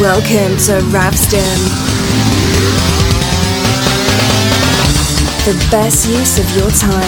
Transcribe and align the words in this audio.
Welcome 0.00 0.56
to 0.58 0.78
Ravsden. 0.92 1.58
The 5.44 5.68
best 5.72 6.08
use 6.08 6.38
of 6.38 6.56
your 6.56 6.70
time. 6.70 7.02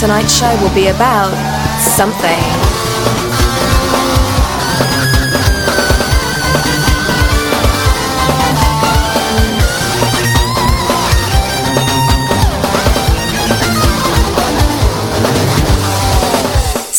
Tonight's 0.00 0.36
show 0.36 0.60
will 0.60 0.74
be 0.74 0.88
about 0.88 1.30
something. 1.78 2.87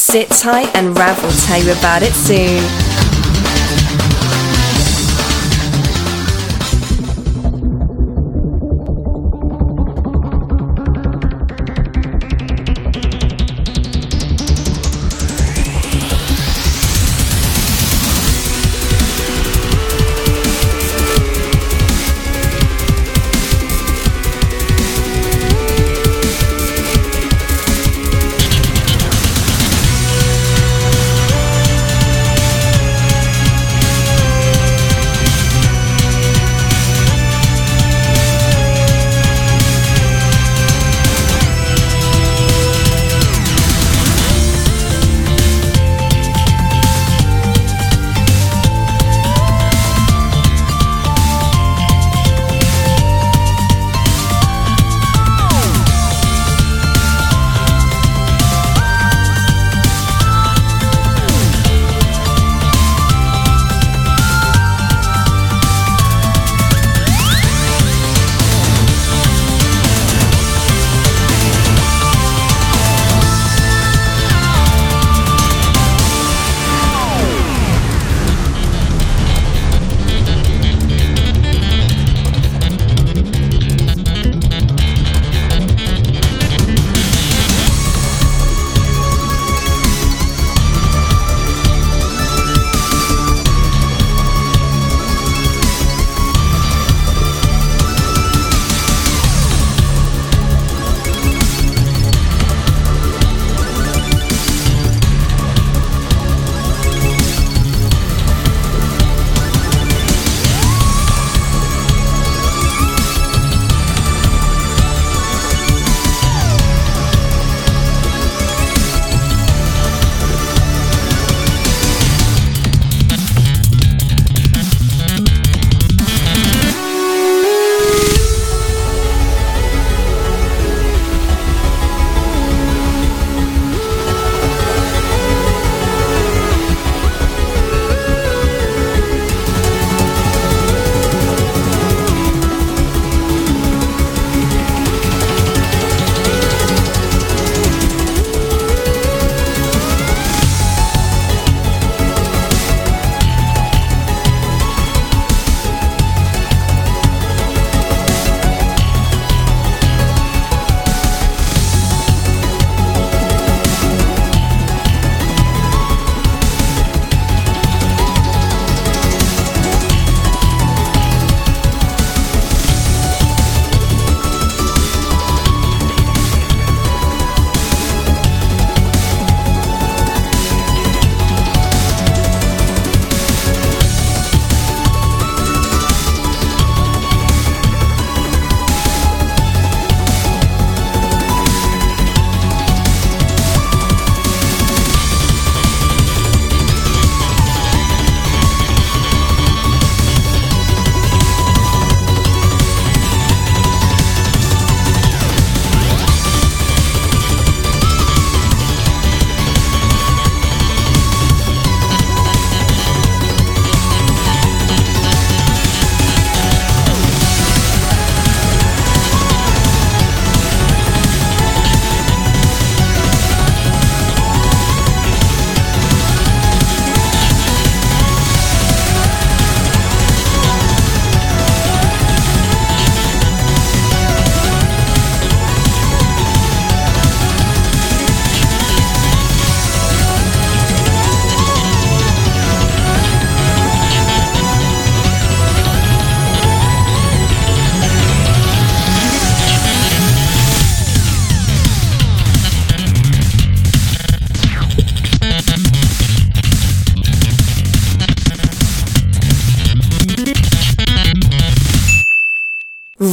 Sit 0.09 0.27
tight 0.31 0.75
and 0.75 0.97
Rav 0.97 1.21
will 1.21 1.29
tell 1.29 1.61
you 1.61 1.71
about 1.71 2.01
it 2.01 2.13
soon. 2.13 3.08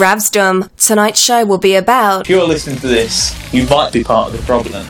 Ravsdom. 0.06 0.70
Tonight's 0.76 1.18
show 1.18 1.44
will 1.44 1.58
be 1.58 1.74
about. 1.74 2.20
If 2.20 2.30
you're 2.30 2.46
listening 2.46 2.78
to 2.78 2.86
this, 2.86 3.34
you 3.52 3.66
might 3.66 3.92
be 3.92 4.04
part 4.04 4.32
of 4.32 4.38
the 4.38 4.46
problem. 4.46 4.86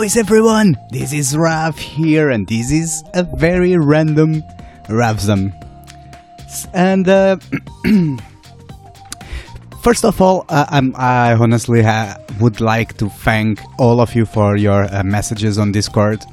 How 0.00 0.04
is 0.04 0.16
everyone? 0.16 0.78
This 0.88 1.12
is 1.12 1.36
Rav 1.36 1.76
here, 1.78 2.30
and 2.30 2.48
this 2.48 2.70
is 2.70 3.04
a 3.12 3.22
very 3.22 3.76
random 3.76 4.42
Ravsum. 4.88 5.52
And 6.72 7.06
uh, 7.06 7.36
first 9.82 10.06
of 10.06 10.18
all, 10.22 10.46
uh, 10.48 10.64
I 10.94 11.34
honestly 11.34 11.82
ha- 11.82 12.16
would 12.40 12.62
like 12.62 12.96
to 12.96 13.10
thank 13.10 13.60
all 13.78 14.00
of 14.00 14.14
you 14.14 14.24
for 14.24 14.56
your 14.56 14.84
uh, 14.84 15.02
messages 15.02 15.58
on 15.58 15.70
Discord. 15.70 16.24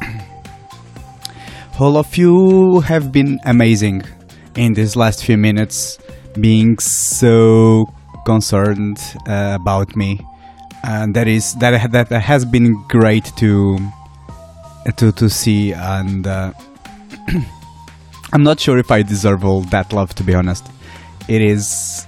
all 1.78 1.98
of 1.98 2.16
you 2.16 2.80
have 2.80 3.12
been 3.12 3.38
amazing 3.44 4.02
in 4.56 4.72
these 4.72 4.96
last 4.96 5.22
few 5.26 5.36
minutes, 5.36 5.98
being 6.40 6.78
so 6.78 7.84
concerned 8.24 8.98
uh, 9.28 9.58
about 9.60 9.94
me 9.94 10.20
and 10.84 11.14
that 11.14 11.26
is 11.26 11.54
that 11.56 11.92
that 11.92 12.10
has 12.12 12.44
been 12.44 12.74
great 12.88 13.24
to 13.36 13.78
to 14.96 15.12
to 15.12 15.30
see 15.30 15.72
and 15.72 16.26
uh, 16.26 16.52
I'm 18.32 18.42
not 18.42 18.60
sure 18.60 18.78
if 18.78 18.90
I 18.90 19.02
deserve 19.02 19.44
all 19.44 19.62
that 19.62 19.92
love 19.92 20.14
to 20.16 20.22
be 20.22 20.34
honest 20.34 20.66
it 21.28 21.40
is 21.40 22.06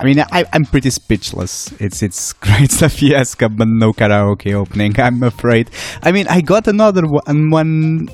I 0.00 0.04
mean, 0.04 0.18
I, 0.18 0.44
I'm 0.52 0.64
pretty 0.64 0.90
speechless. 0.90 1.70
It's 1.78 2.02
it's 2.02 2.32
great 2.46 2.72
stuff, 2.72 3.00
yes, 3.00 3.36
but 3.36 3.68
no 3.68 3.92
karaoke 3.92 4.52
opening. 4.52 4.98
I'm 4.98 5.22
afraid. 5.22 5.70
I 6.02 6.10
mean, 6.10 6.26
I 6.26 6.40
got 6.40 6.66
another 6.66 7.02
one, 7.06 7.50
one 7.50 8.08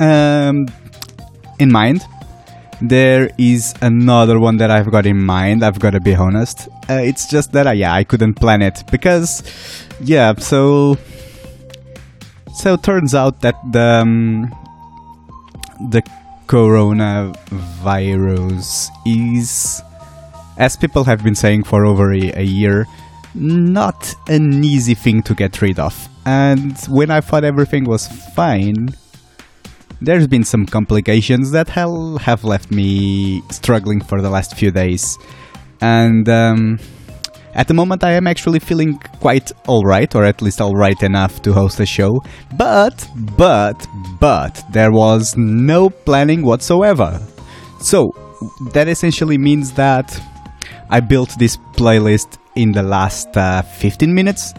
um, 0.00 0.66
in 1.58 1.72
mind. 1.72 2.02
There 2.80 3.30
is 3.38 3.74
another 3.82 4.38
one 4.38 4.58
that 4.58 4.70
I've 4.70 4.88
got 4.90 5.04
in 5.04 5.24
mind. 5.24 5.64
I've 5.64 5.80
got 5.80 5.90
to 5.90 6.00
be 6.00 6.14
honest. 6.14 6.68
Uh, 6.88 7.00
it's 7.02 7.28
just 7.28 7.52
that, 7.52 7.66
uh, 7.66 7.72
yeah, 7.72 7.92
I 7.92 8.04
couldn't 8.04 8.34
plan 8.34 8.62
it 8.62 8.84
because, 8.90 9.42
yeah. 10.00 10.34
So, 10.38 10.96
so 12.54 12.76
turns 12.76 13.14
out 13.14 13.40
that 13.40 13.56
the 13.72 14.00
um, 14.02 14.54
the 15.90 16.02
coronavirus 16.46 18.88
is, 19.06 19.82
as 20.56 20.76
people 20.76 21.02
have 21.04 21.24
been 21.24 21.34
saying 21.34 21.64
for 21.64 21.84
over 21.84 22.12
a, 22.12 22.32
a 22.34 22.42
year, 22.42 22.86
not 23.34 24.14
an 24.28 24.64
easy 24.64 24.94
thing 24.94 25.22
to 25.22 25.34
get 25.34 25.60
rid 25.60 25.78
of. 25.78 26.08
And 26.24 26.78
when 26.88 27.10
I 27.10 27.20
thought 27.20 27.44
everything 27.44 27.84
was 27.84 28.06
fine, 28.34 28.94
there's 30.00 30.26
been 30.26 30.44
some 30.44 30.66
complications 30.66 31.50
that 31.50 31.68
have 31.68 32.44
left 32.44 32.70
me 32.70 33.42
struggling 33.50 34.00
for 34.00 34.20
the 34.20 34.30
last 34.30 34.56
few 34.56 34.70
days. 34.70 35.18
And 35.80 36.28
um, 36.28 36.78
at 37.54 37.66
the 37.66 37.74
moment, 37.74 38.04
I 38.04 38.12
am 38.12 38.26
actually 38.26 38.60
feeling 38.60 38.98
quite 39.20 39.50
alright, 39.68 40.14
or 40.14 40.24
at 40.24 40.40
least 40.42 40.60
alright 40.60 41.02
enough 41.02 41.42
to 41.42 41.52
host 41.52 41.80
a 41.80 41.86
show. 41.86 42.20
But, 42.56 43.08
but, 43.36 43.86
but, 44.20 44.62
there 44.72 44.92
was 44.92 45.36
no 45.36 45.90
planning 45.90 46.42
whatsoever. 46.42 47.20
So, 47.80 48.12
that 48.72 48.86
essentially 48.88 49.38
means 49.38 49.72
that 49.72 50.20
I 50.90 51.00
built 51.00 51.34
this 51.38 51.56
playlist 51.74 52.38
in 52.54 52.72
the 52.72 52.82
last 52.82 53.36
uh, 53.36 53.62
15 53.62 54.14
minutes, 54.14 54.54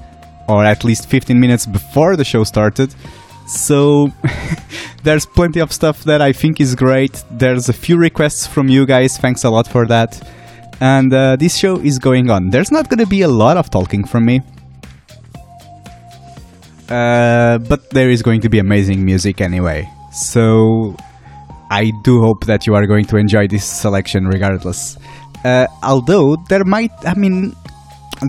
or 0.47 0.65
at 0.65 0.83
least 0.83 1.09
15 1.09 1.39
minutes 1.39 1.65
before 1.65 2.15
the 2.15 2.25
show 2.25 2.43
started. 2.43 2.93
So 3.49 4.11
there's 5.03 5.25
plenty 5.25 5.59
of 5.59 5.73
stuff 5.73 6.03
that 6.03 6.21
I 6.21 6.31
think 6.31 6.61
is 6.61 6.75
great. 6.75 7.23
There's 7.31 7.67
a 7.67 7.73
few 7.73 7.97
requests 7.97 8.45
from 8.45 8.69
you 8.69 8.85
guys. 8.85 9.17
Thanks 9.17 9.43
a 9.43 9.49
lot 9.49 9.67
for 9.67 9.87
that. 9.87 10.21
And 10.79 11.11
uh, 11.11 11.35
this 11.35 11.57
show 11.57 11.77
is 11.77 11.97
going 11.97 12.29
on. 12.29 12.51
There's 12.51 12.71
not 12.71 12.89
going 12.89 12.99
to 12.99 13.07
be 13.07 13.23
a 13.23 13.27
lot 13.27 13.57
of 13.57 13.71
talking 13.71 14.05
from 14.05 14.25
me. 14.25 14.41
Uh, 16.87 17.57
but 17.57 17.89
there 17.89 18.09
is 18.09 18.21
going 18.21 18.41
to 18.41 18.49
be 18.49 18.59
amazing 18.59 19.03
music 19.03 19.41
anyway. 19.41 19.89
So 20.11 20.95
I 21.71 21.91
do 22.03 22.21
hope 22.21 22.45
that 22.45 22.67
you 22.67 22.75
are 22.75 22.85
going 22.85 23.05
to 23.05 23.17
enjoy 23.17 23.47
this 23.47 23.65
selection 23.65 24.27
regardless. 24.27 24.97
Uh, 25.43 25.65
although 25.81 26.35
there 26.49 26.63
might, 26.63 26.91
I 27.03 27.15
mean, 27.15 27.55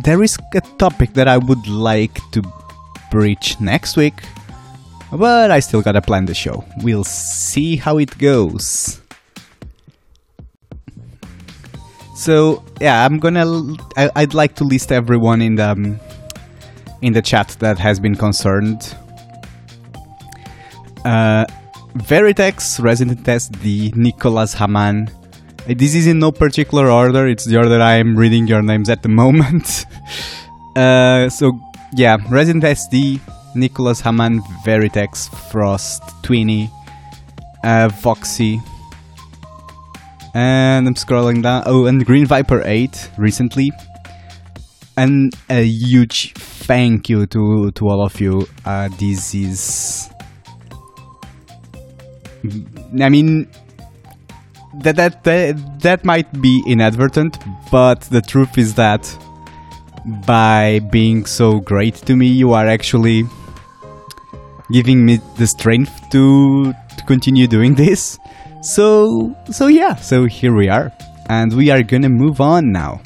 there 0.02 0.22
is 0.22 0.38
a 0.54 0.60
topic 0.78 1.12
that 1.12 1.28
I 1.28 1.36
would 1.36 1.66
like 1.68 2.18
to 2.32 2.42
breach 3.10 3.60
next 3.60 3.96
week 3.96 4.22
but 5.12 5.50
I 5.50 5.60
still 5.60 5.82
gotta 5.82 6.00
plan 6.00 6.26
the 6.26 6.34
show. 6.34 6.64
We'll 6.82 7.04
see 7.04 7.76
how 7.76 7.98
it 7.98 8.16
goes. 8.18 9.00
So 12.14 12.62
yeah, 12.80 13.04
I'm 13.06 13.18
gonna. 13.18 13.46
I, 13.96 14.10
would 14.16 14.34
like 14.34 14.54
to 14.56 14.64
list 14.64 14.92
everyone 14.92 15.40
in 15.40 15.54
the 15.54 15.70
um, 15.70 15.98
in 17.00 17.14
the 17.14 17.22
chat 17.22 17.56
that 17.60 17.78
has 17.78 17.98
been 17.98 18.14
concerned. 18.14 18.94
Uh, 21.04 21.46
Veritex, 21.96 22.78
Resident 22.82 23.24
Test, 23.24 23.54
the 23.62 23.90
Nicholas 23.96 24.52
Haman. 24.52 25.08
Uh, 25.68 25.74
this 25.76 25.94
is 25.94 26.06
in 26.06 26.18
no 26.18 26.30
particular 26.30 26.90
order. 26.90 27.26
It's 27.26 27.46
the 27.46 27.56
order 27.56 27.80
I 27.80 27.94
am 27.94 28.16
reading 28.16 28.46
your 28.46 28.62
names 28.62 28.90
at 28.90 29.02
the 29.02 29.08
moment. 29.22 29.86
uh, 30.76 31.30
so 31.30 31.58
yeah, 31.94 32.18
Resident 32.28 32.64
SD, 32.64 33.18
Nicholas 33.54 34.00
Haman, 34.00 34.40
Veritex, 34.64 35.28
Frost, 35.50 36.02
Twinny, 36.22 36.70
uh, 37.64 37.88
Voxy, 37.88 38.60
and 40.34 40.86
I'm 40.86 40.94
scrolling 40.94 41.42
down. 41.42 41.64
Oh, 41.66 41.86
and 41.86 42.04
Green 42.04 42.26
Viper 42.26 42.62
8 42.64 43.10
recently. 43.18 43.72
And 44.96 45.34
a 45.48 45.64
huge 45.64 46.34
thank 46.34 47.08
you 47.08 47.26
to, 47.26 47.70
to 47.72 47.88
all 47.88 48.04
of 48.04 48.20
you. 48.20 48.46
Uh, 48.64 48.88
this 48.98 49.34
is. 49.34 50.10
I 53.00 53.08
mean, 53.08 53.48
that, 54.74 54.96
that 54.96 55.24
that 55.24 55.80
that 55.80 56.04
might 56.04 56.40
be 56.40 56.62
inadvertent, 56.66 57.38
but 57.70 58.02
the 58.02 58.22
truth 58.22 58.56
is 58.56 58.74
that 58.74 59.14
by 60.26 60.80
being 60.90 61.26
so 61.26 61.60
great 61.60 61.96
to 61.96 62.16
me, 62.16 62.28
you 62.28 62.52
are 62.52 62.66
actually 62.66 63.24
giving 64.72 65.04
me 65.04 65.20
the 65.36 65.46
strength 65.46 66.10
to 66.10 66.72
to 66.72 67.04
continue 67.06 67.46
doing 67.46 67.74
this. 67.74 68.18
So 68.62 69.34
so 69.50 69.66
yeah, 69.66 69.96
so 69.96 70.26
here 70.26 70.54
we 70.54 70.68
are, 70.68 70.92
and 71.28 71.52
we 71.54 71.70
are 71.70 71.82
gonna 71.82 72.08
move 72.08 72.40
on 72.40 72.72
now. 72.72 73.00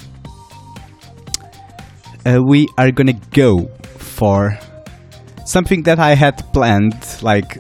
Uh, 2.27 2.41
we 2.43 2.67
are 2.79 2.91
gonna 2.91 3.19
go 3.33 3.69
for 3.99 4.59
something 5.45 5.83
that 5.83 5.99
I 5.99 6.15
had 6.15 6.43
planned, 6.53 6.97
like 7.23 7.59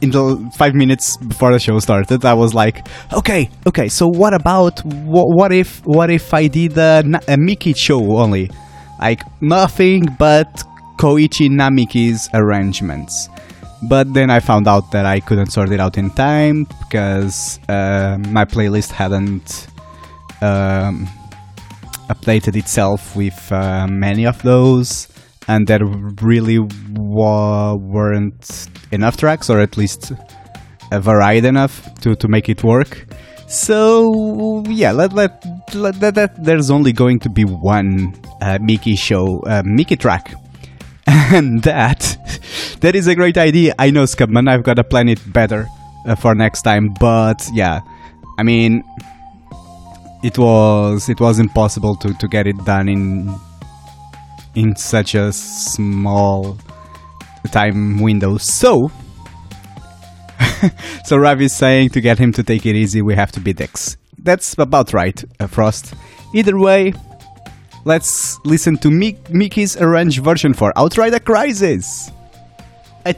in 0.00 0.10
the 0.10 0.50
five 0.56 0.74
minutes 0.74 1.16
before 1.16 1.52
the 1.52 1.58
show 1.58 1.78
started. 1.78 2.24
I 2.24 2.34
was 2.34 2.54
like, 2.54 2.86
okay, 3.12 3.50
okay. 3.66 3.88
So 3.88 4.08
what 4.08 4.34
about 4.34 4.84
what, 4.84 5.26
what 5.28 5.52
if 5.52 5.84
what 5.84 6.10
if 6.10 6.32
I 6.32 6.46
did 6.46 6.76
a, 6.78 7.02
a 7.28 7.36
Miki 7.36 7.72
show 7.74 8.00
only, 8.18 8.50
like 8.98 9.22
nothing 9.40 10.06
but 10.18 10.64
Koichi 10.98 11.48
Namiki's 11.48 12.28
arrangements. 12.34 13.28
But 13.82 14.12
then 14.12 14.30
I 14.30 14.40
found 14.40 14.66
out 14.66 14.90
that 14.90 15.06
I 15.06 15.20
couldn't 15.20 15.52
sort 15.52 15.70
it 15.70 15.80
out 15.80 15.98
in 15.98 16.10
time 16.10 16.64
because 16.64 17.60
uh, 17.68 18.18
my 18.28 18.44
playlist 18.44 18.90
hadn't 18.90 19.68
um, 20.42 21.08
updated 22.10 22.56
itself 22.56 23.14
with 23.14 23.52
uh, 23.52 23.86
many 23.86 24.26
of 24.26 24.42
those, 24.42 25.08
and 25.46 25.66
there 25.66 25.84
really 26.22 26.58
wa- 26.58 27.74
weren't 27.74 28.68
enough 28.90 29.16
tracks, 29.16 29.48
or 29.48 29.60
at 29.60 29.76
least 29.76 30.12
uh, 30.90 30.98
varied 30.98 31.44
enough 31.44 31.94
to, 32.00 32.16
to 32.16 32.28
make 32.28 32.48
it 32.48 32.64
work. 32.64 33.06
So 33.46 34.62
yeah, 34.66 34.92
let, 34.92 35.12
let, 35.12 35.42
let 35.74 36.00
that, 36.00 36.14
that, 36.16 36.44
there's 36.44 36.70
only 36.70 36.92
going 36.92 37.20
to 37.20 37.30
be 37.30 37.44
one 37.44 38.14
uh, 38.42 38.58
Miki 38.60 38.96
show, 38.96 39.40
uh, 39.46 39.62
Miki 39.64 39.96
track 39.96 40.34
and 41.06 41.62
that 41.62 42.17
that 42.80 42.94
is 42.94 43.06
a 43.06 43.14
great 43.14 43.36
idea. 43.36 43.74
I 43.78 43.90
know, 43.90 44.04
Scubman. 44.04 44.48
I've 44.48 44.62
got 44.62 44.74
to 44.74 44.84
plan 44.84 45.08
it 45.08 45.20
better 45.32 45.66
uh, 46.06 46.14
for 46.14 46.34
next 46.34 46.62
time. 46.62 46.94
But 46.98 47.46
yeah, 47.52 47.80
I 48.38 48.42
mean, 48.42 48.84
it 50.22 50.38
was 50.38 51.08
it 51.08 51.20
was 51.20 51.38
impossible 51.38 51.96
to, 51.96 52.14
to 52.14 52.28
get 52.28 52.46
it 52.46 52.56
done 52.64 52.88
in 52.88 53.34
in 54.54 54.76
such 54.76 55.14
a 55.14 55.32
small 55.32 56.58
time 57.50 58.00
window. 58.00 58.38
So. 58.38 58.90
so 61.04 61.16
Ravi 61.16 61.44
is 61.44 61.52
saying 61.52 61.90
to 61.90 62.00
get 62.00 62.18
him 62.18 62.32
to 62.32 62.42
take 62.42 62.66
it 62.66 62.74
easy, 62.74 63.02
we 63.02 63.14
have 63.14 63.30
to 63.32 63.40
be 63.40 63.52
dicks. 63.52 63.96
That's 64.18 64.54
about 64.58 64.92
right, 64.92 65.22
uh, 65.38 65.46
Frost. 65.46 65.94
Either 66.34 66.58
way, 66.58 66.92
let's 67.84 68.38
listen 68.44 68.76
to 68.78 68.90
Mickey's 68.90 69.76
arranged 69.76 70.22
version 70.22 70.54
for 70.54 70.72
Outride 70.76 71.14
a 71.14 71.20
Crisis. 71.20 72.10
A 73.08 73.14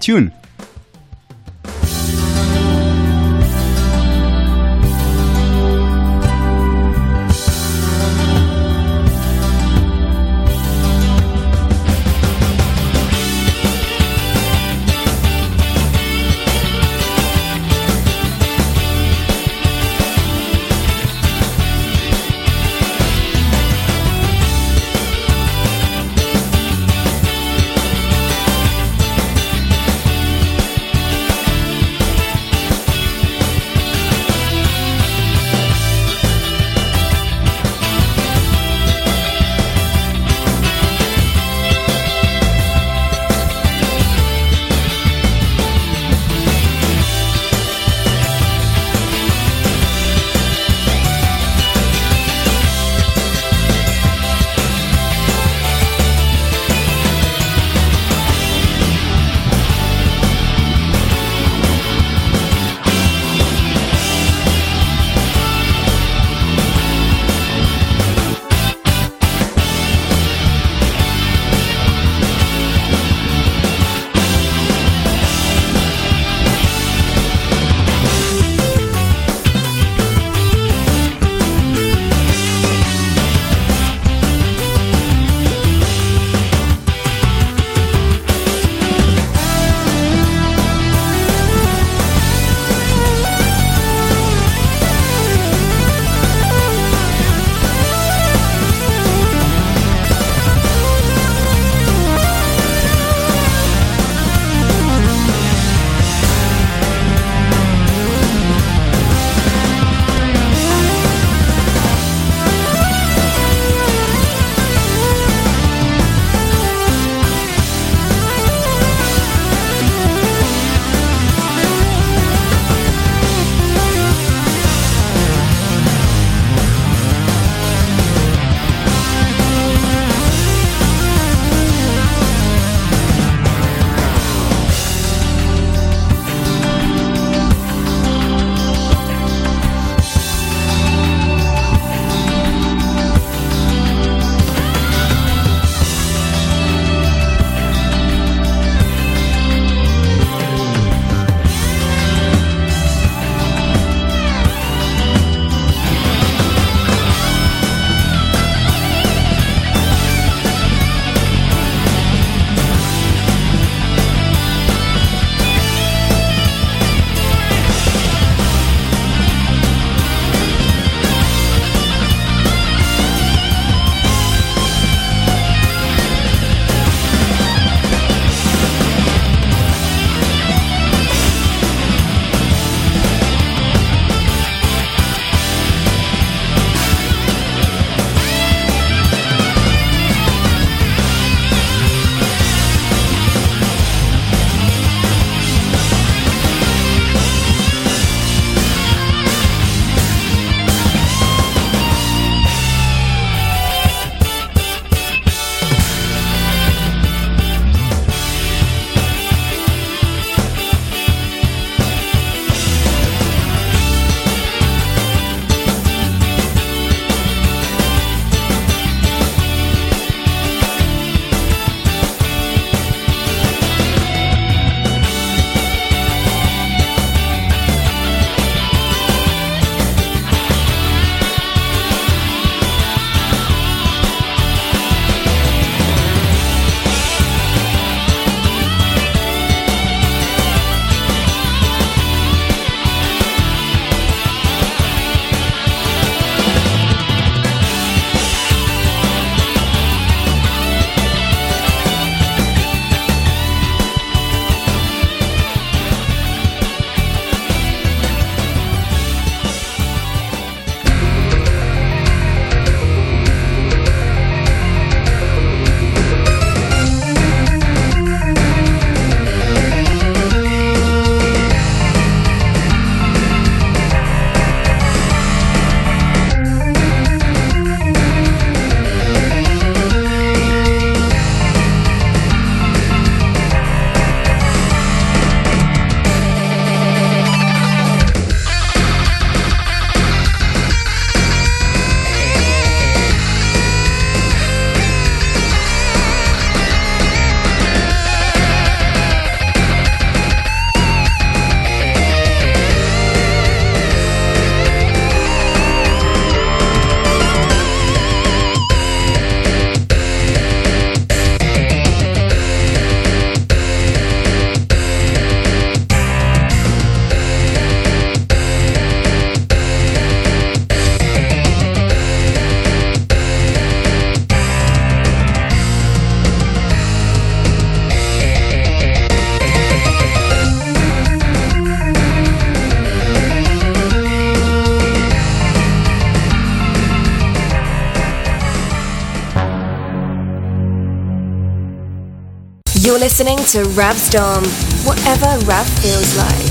listening 343.00 343.38
to 343.38 343.62
Rav's 343.70 344.10
Dom, 344.10 344.44
whatever 344.84 345.24
Rav 345.46 345.66
feels 345.80 346.18
like. 346.18 346.49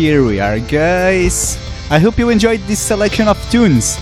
Here 0.00 0.24
we 0.24 0.40
are, 0.40 0.58
guys. 0.58 1.58
I 1.90 1.98
hope 1.98 2.16
you 2.16 2.30
enjoyed 2.30 2.60
this 2.60 2.80
selection 2.80 3.28
of 3.28 3.36
tunes. 3.50 3.98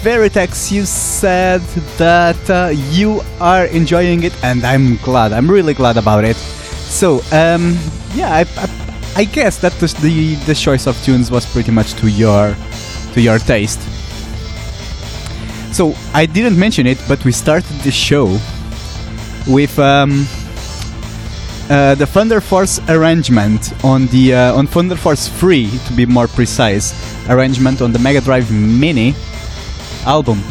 Veritex, 0.00 0.72
you 0.72 0.86
said 0.86 1.60
that 1.98 2.40
uh, 2.48 2.72
you 2.90 3.20
are 3.38 3.66
enjoying 3.66 4.22
it, 4.22 4.32
and 4.42 4.64
I'm 4.64 4.96
glad. 5.04 5.34
I'm 5.34 5.50
really 5.50 5.74
glad 5.74 5.98
about 5.98 6.24
it. 6.24 6.36
So, 6.36 7.20
um, 7.32 7.76
yeah, 8.14 8.32
I, 8.32 8.46
I, 8.56 8.66
I 9.16 9.24
guess 9.24 9.58
that 9.58 9.72
the, 9.74 9.88
the 10.00 10.36
the 10.46 10.54
choice 10.54 10.86
of 10.86 10.96
tunes 11.04 11.30
was 11.30 11.44
pretty 11.44 11.70
much 11.70 11.92
to 12.00 12.08
your 12.08 12.56
to 13.12 13.20
your 13.20 13.38
taste. 13.38 13.80
So 15.76 15.92
I 16.14 16.24
didn't 16.24 16.58
mention 16.58 16.86
it, 16.86 16.96
but 17.06 17.22
we 17.26 17.32
started 17.32 17.76
the 17.84 17.90
show 17.90 18.38
with 19.46 19.78
um, 19.78 20.24
uh, 21.68 21.94
the 21.96 22.06
Thunder 22.06 22.40
Force 22.40 22.80
arrangement 22.88 23.72
on 23.84 24.06
the 24.08 24.34
uh, 24.34 24.54
on 24.54 24.66
Thunder 24.66 24.96
Force 24.96 25.28
3, 25.28 25.68
to 25.86 25.92
be 25.92 26.06
more 26.06 26.28
precise, 26.28 26.94
arrangement 27.28 27.82
on 27.82 27.92
the 27.92 27.98
Mega 27.98 28.20
Drive 28.20 28.50
Mini 28.52 29.14
album. 30.04 30.42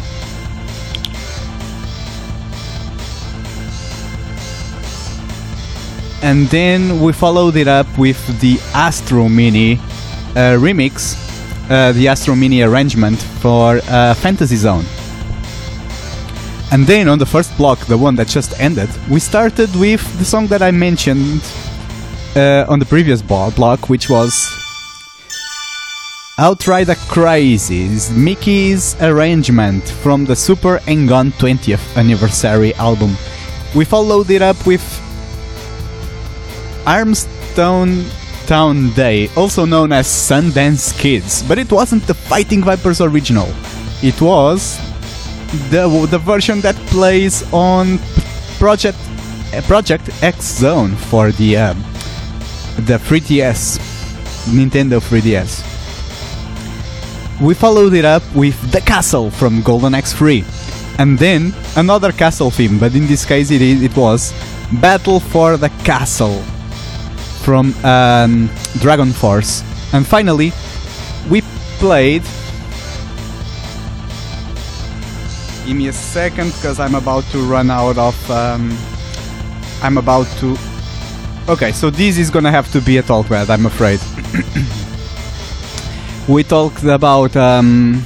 And 6.22 6.46
then 6.48 7.00
we 7.00 7.12
followed 7.12 7.56
it 7.56 7.68
up 7.68 7.86
with 7.96 8.18
the 8.40 8.58
Astro 8.74 9.28
Mini 9.28 9.74
uh, 10.34 10.58
remix, 10.58 11.14
uh, 11.70 11.92
the 11.92 12.08
Astro 12.08 12.34
Mini 12.34 12.62
arrangement 12.62 13.18
for 13.40 13.80
uh, 13.88 14.14
Fantasy 14.14 14.56
Zone. 14.56 14.84
And 16.72 16.84
then 16.86 17.08
on 17.08 17.18
the 17.18 17.26
first 17.26 17.56
block, 17.56 17.78
the 17.86 17.96
one 17.96 18.16
that 18.16 18.26
just 18.26 18.58
ended, 18.60 18.88
we 19.08 19.20
started 19.20 19.74
with 19.76 20.02
the 20.18 20.24
song 20.24 20.48
that 20.48 20.62
I 20.62 20.72
mentioned 20.72 21.42
uh, 22.34 22.66
on 22.68 22.78
the 22.80 22.86
previous 22.86 23.22
block, 23.22 23.88
which 23.88 24.10
was 24.10 24.32
Outride 26.38 26.90
a 26.90 26.96
Crisis, 26.96 28.10
Mickey's 28.10 28.94
arrangement 29.00 29.88
from 29.88 30.26
the 30.26 30.36
Super 30.36 30.78
Hang-On 30.78 31.30
20th 31.32 31.96
anniversary 31.96 32.74
album. 32.74 33.16
We 33.74 33.86
followed 33.86 34.28
it 34.30 34.42
up 34.42 34.66
with 34.66 34.82
Armstone 36.84 38.04
Town 38.46 38.90
Day, 38.90 39.28
also 39.34 39.64
known 39.64 39.92
as 39.92 40.06
Sundance 40.06 40.92
Kids, 40.98 41.42
but 41.44 41.58
it 41.58 41.72
wasn't 41.72 42.06
the 42.06 42.14
Fighting 42.14 42.62
Vipers 42.62 43.00
original. 43.00 43.48
It 44.02 44.20
was 44.20 44.78
the 45.70 46.06
the 46.10 46.18
version 46.18 46.60
that 46.60 46.76
plays 46.86 47.42
on 47.52 47.98
Project 48.58 48.98
uh, 49.54 49.60
Project 49.62 50.10
X 50.22 50.58
Zone 50.58 50.94
for 50.96 51.30
the 51.32 51.56
um, 51.56 51.82
the 52.84 52.98
3DS, 52.98 53.78
Nintendo 54.52 55.00
3DS. 55.00 55.62
We 57.40 57.54
followed 57.54 57.94
it 57.94 58.04
up 58.04 58.22
with 58.34 58.56
the 58.72 58.80
castle 58.80 59.30
from 59.30 59.62
Golden 59.62 59.94
Axe 59.94 60.12
3, 60.12 60.44
and 60.98 61.18
then 61.18 61.54
another 61.76 62.12
castle 62.12 62.50
theme, 62.50 62.78
but 62.78 62.94
in 62.94 63.06
this 63.06 63.24
case 63.24 63.50
it 63.50 63.62
it 63.62 63.96
was 63.96 64.32
Battle 64.80 65.20
for 65.20 65.56
the 65.56 65.68
Castle 65.84 66.42
from 67.44 67.72
um, 67.84 68.50
Dragon 68.80 69.12
Force, 69.12 69.62
and 69.92 70.06
finally 70.06 70.52
we 71.30 71.42
played 71.78 72.22
Give 75.66 75.76
me 75.76 75.88
a 75.88 75.92
second 75.92 76.52
because 76.52 76.78
I'm 76.78 76.94
about 76.94 77.24
to 77.32 77.38
run 77.38 77.72
out 77.72 77.98
of. 77.98 78.30
Um, 78.30 78.78
I'm 79.82 79.98
about 79.98 80.28
to. 80.38 80.56
Okay, 81.48 81.72
so 81.72 81.90
this 81.90 82.18
is 82.18 82.30
gonna 82.30 82.52
have 82.52 82.70
to 82.70 82.80
be 82.80 82.98
a 82.98 83.02
talk 83.02 83.28
bad, 83.28 83.50
I'm 83.50 83.66
afraid. 83.66 83.98
we 86.28 86.44
talked 86.44 86.84
about 86.84 87.34
um, 87.36 87.96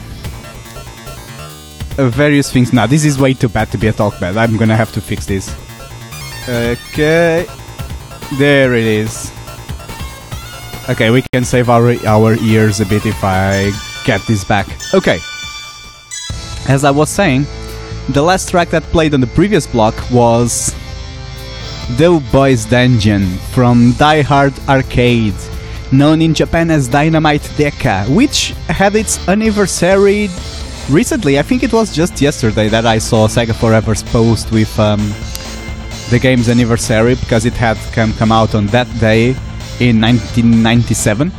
uh, 1.99 2.09
various 2.09 2.51
things. 2.51 2.73
Now, 2.73 2.87
this 2.87 3.05
is 3.05 3.19
way 3.19 3.35
too 3.35 3.51
bad 3.51 3.71
to 3.73 3.79
be 3.79 3.89
a 3.89 3.93
talk 3.93 4.19
bad. 4.19 4.39
I'm 4.39 4.57
gonna 4.57 4.77
have 4.77 4.93
to 4.93 5.01
fix 5.03 5.27
this. 5.27 5.55
Okay. 6.49 7.47
There 8.39 8.75
it 8.75 8.87
is. 8.87 9.31
Okay, 10.89 11.11
we 11.11 11.23
can 11.31 11.45
save 11.45 11.69
our, 11.69 11.95
our 12.07 12.37
ears 12.37 12.81
a 12.81 12.87
bit 12.87 13.05
if 13.05 13.23
I 13.23 13.71
get 14.07 14.23
this 14.27 14.45
back. 14.45 14.67
Okay. 14.95 15.19
As 16.69 16.85
I 16.85 16.91
was 16.91 17.09
saying, 17.11 17.47
the 18.11 18.23
last 18.23 18.51
track 18.51 18.71
that 18.71 18.83
played 18.85 19.15
on 19.15 19.21
the 19.21 19.27
previous 19.29 19.67
block 19.67 19.95
was 20.11 20.75
Doughboy's 21.97 22.65
Dungeon 22.65 23.27
from 23.53 23.93
Die 23.93 24.23
Hard 24.23 24.55
Arcade, 24.69 25.35
known 25.93 26.23
in 26.23 26.35
Japan 26.35 26.71
as 26.71 26.89
Dynamite 26.89 27.43
Deka, 27.57 28.09
which 28.15 28.51
had 28.69 28.95
its 28.95 29.27
anniversary 29.29 30.29
recently. 30.91 31.39
I 31.39 31.43
think 31.43 31.63
it 31.63 31.73
was 31.73 31.95
just 31.95 32.21
yesterday 32.21 32.69
that 32.69 32.87
I 32.87 32.99
saw 32.99 33.27
Sega 33.29 33.55
Forever's 33.55 34.03
post 34.03 34.53
with 34.53 34.79
um, 34.79 35.01
the 36.11 36.19
game's 36.21 36.49
anniversary 36.49 37.15
because 37.15 37.45
it 37.45 37.55
had 37.55 37.77
come, 37.93 38.13
come 38.15 38.33
out 38.33 38.55
on 38.55 38.67
that 38.69 38.89
day 38.99 39.31
in 39.81 40.01
1997. 40.01 41.33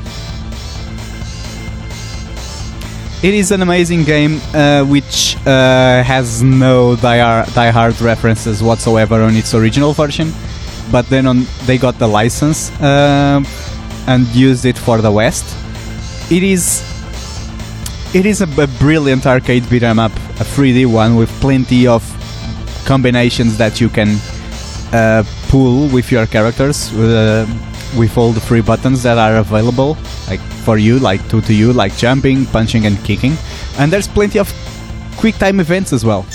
It 3.23 3.35
is 3.35 3.51
an 3.51 3.61
amazing 3.61 4.03
game 4.03 4.41
uh, 4.51 4.83
which 4.83 5.37
uh, 5.45 6.01
has 6.01 6.41
no 6.41 6.95
die, 6.95 7.69
Hard 7.69 8.01
references 8.01 8.63
whatsoever 8.63 9.21
on 9.21 9.35
its 9.35 9.53
original 9.53 9.93
version, 9.93 10.33
but 10.91 11.07
then 11.07 11.27
on 11.27 11.45
they 11.67 11.77
got 11.77 11.99
the 11.99 12.07
license 12.07 12.71
uh, 12.81 13.43
and 14.07 14.25
used 14.29 14.65
it 14.65 14.75
for 14.75 15.01
the 15.01 15.11
West. 15.11 15.45
It 16.31 16.41
is 16.41 16.81
it 18.15 18.25
is 18.25 18.41
a, 18.41 18.49
a 18.59 18.65
brilliant 18.79 19.27
arcade 19.27 19.69
beat 19.69 19.83
'em 19.83 19.99
up, 19.99 20.11
a 20.39 20.43
3D 20.43 20.87
one 20.87 21.15
with 21.15 21.29
plenty 21.41 21.85
of 21.85 22.01
combinations 22.85 23.55
that 23.57 23.79
you 23.79 23.89
can 23.89 24.17
uh, 24.93 25.23
pull 25.47 25.87
with 25.89 26.11
your 26.11 26.25
characters 26.25 26.91
uh, 26.95 27.45
with 27.97 28.17
all 28.17 28.31
the 28.31 28.39
free 28.39 28.61
buttons 28.61 29.03
that 29.03 29.17
are 29.17 29.37
available, 29.37 29.97
like 30.27 30.39
for 30.65 30.77
you, 30.77 30.99
like 30.99 31.27
two 31.29 31.41
to 31.41 31.53
you, 31.53 31.73
like 31.73 31.95
jumping, 31.97 32.45
punching, 32.45 32.85
and 32.85 32.97
kicking. 33.03 33.35
And 33.77 33.91
there's 33.91 34.07
plenty 34.07 34.39
of 34.39 34.51
quick 35.17 35.35
time 35.35 35.59
events 35.59 35.93
as 35.93 36.05
well. 36.05 36.25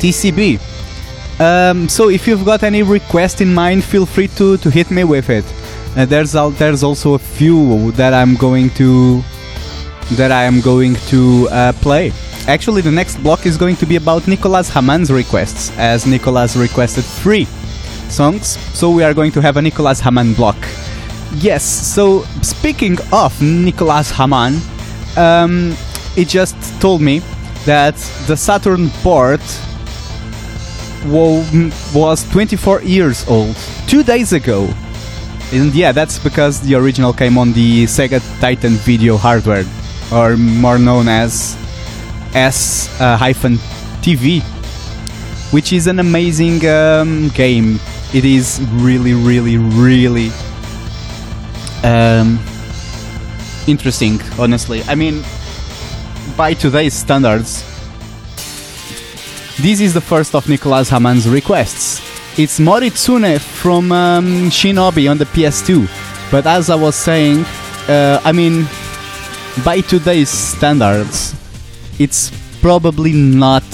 TCB. 0.00 0.60
Um, 1.40 1.88
so 1.88 2.08
if 2.08 2.26
you've 2.26 2.44
got 2.44 2.62
any 2.62 2.82
request 2.82 3.40
in 3.40 3.52
mind, 3.54 3.84
feel 3.84 4.06
free 4.06 4.28
to, 4.28 4.56
to 4.58 4.70
hit 4.70 4.90
me 4.90 5.04
with 5.04 5.30
it. 5.30 5.44
Uh, 5.96 6.04
there's 6.04 6.34
al- 6.36 6.50
there's 6.50 6.82
also 6.82 7.14
a 7.14 7.18
few 7.18 7.92
that 7.92 8.14
I'm 8.14 8.36
going 8.36 8.70
to 8.70 9.22
that 10.12 10.32
I 10.32 10.44
am 10.44 10.60
going 10.60 10.94
to 11.10 11.48
uh, 11.50 11.72
play. 11.74 12.12
Actually, 12.48 12.80
the 12.80 12.90
next 12.90 13.22
block 13.22 13.44
is 13.44 13.58
going 13.58 13.76
to 13.76 13.84
be 13.84 13.96
about 13.96 14.26
Nicolas 14.26 14.70
Haman's 14.70 15.12
requests, 15.12 15.70
as 15.76 16.06
Nicolas 16.06 16.56
requested 16.56 17.04
three 17.04 17.44
songs, 18.08 18.56
so 18.72 18.90
we 18.90 19.04
are 19.04 19.12
going 19.12 19.30
to 19.32 19.42
have 19.42 19.58
a 19.58 19.62
Nicolas 19.62 20.00
Haman 20.00 20.32
block. 20.32 20.56
Yes, 21.34 21.62
so 21.62 22.22
speaking 22.40 22.96
of 23.12 23.38
Nicolas 23.42 24.10
Haman, 24.10 24.62
um, 25.18 25.76
he 26.14 26.24
just 26.24 26.56
told 26.80 27.02
me 27.02 27.18
that 27.66 27.96
the 28.26 28.34
Saturn 28.34 28.88
port 29.02 29.42
was 31.04 32.26
24 32.30 32.80
years 32.80 33.28
old 33.28 33.54
two 33.86 34.02
days 34.02 34.32
ago. 34.32 34.70
And 35.52 35.74
yeah, 35.74 35.92
that's 35.92 36.18
because 36.18 36.62
the 36.62 36.76
original 36.76 37.12
came 37.12 37.36
on 37.36 37.52
the 37.52 37.84
Sega 37.84 38.22
Titan 38.40 38.72
video 38.72 39.18
hardware, 39.18 39.66
or 40.10 40.38
more 40.38 40.78
known 40.78 41.08
as 41.08 41.58
ST-V, 42.32 44.40
which 45.50 45.72
is 45.72 45.86
an 45.86 45.98
amazing 45.98 46.66
um, 46.66 47.28
game. 47.30 47.78
It 48.14 48.24
is 48.24 48.60
really, 48.72 49.14
really, 49.14 49.56
really 49.56 50.30
um, 51.84 52.38
interesting, 53.66 54.20
honestly. 54.38 54.82
I 54.84 54.94
mean, 54.94 55.22
by 56.36 56.54
today's 56.54 56.94
standards, 56.94 57.64
this 59.60 59.80
is 59.80 59.92
the 59.92 60.00
first 60.00 60.34
of 60.34 60.48
Nicolas 60.48 60.88
Haman's 60.88 61.28
requests. 61.28 62.00
It's 62.38 62.60
Moritsune 62.60 63.40
from 63.40 63.90
um, 63.90 64.50
Shinobi 64.50 65.10
on 65.10 65.18
the 65.18 65.24
PS2. 65.24 65.88
But 66.30 66.46
as 66.46 66.70
I 66.70 66.76
was 66.76 66.94
saying, 66.94 67.44
uh, 67.88 68.20
I 68.24 68.32
mean, 68.32 68.66
by 69.64 69.80
today's 69.80 70.28
standards, 70.28 71.34
it's 71.98 72.30
probably 72.60 73.12
not 73.12 73.64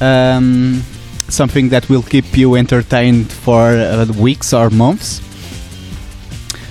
um, 0.00 0.82
something 1.28 1.68
that 1.70 1.88
will 1.88 2.02
keep 2.02 2.36
you 2.36 2.56
entertained 2.56 3.30
for 3.30 3.68
uh, 3.70 4.06
weeks 4.18 4.52
or 4.52 4.70
months. 4.70 5.20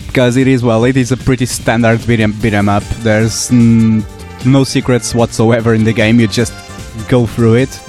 Because 0.07 0.37
it 0.37 0.47
is, 0.47 0.63
well, 0.63 0.85
it 0.85 0.97
is 0.97 1.11
a 1.11 1.17
pretty 1.17 1.45
standard 1.45 2.05
beat 2.07 2.19
'em, 2.19 2.33
beat 2.41 2.53
'em 2.53 2.67
up. 2.67 2.83
There's 3.03 3.51
no 3.51 4.63
secrets 4.63 5.13
whatsoever 5.13 5.73
in 5.73 5.83
the 5.83 5.93
game, 5.93 6.19
you 6.19 6.27
just 6.27 6.53
go 7.07 7.25
through 7.27 7.55
it. 7.55 7.79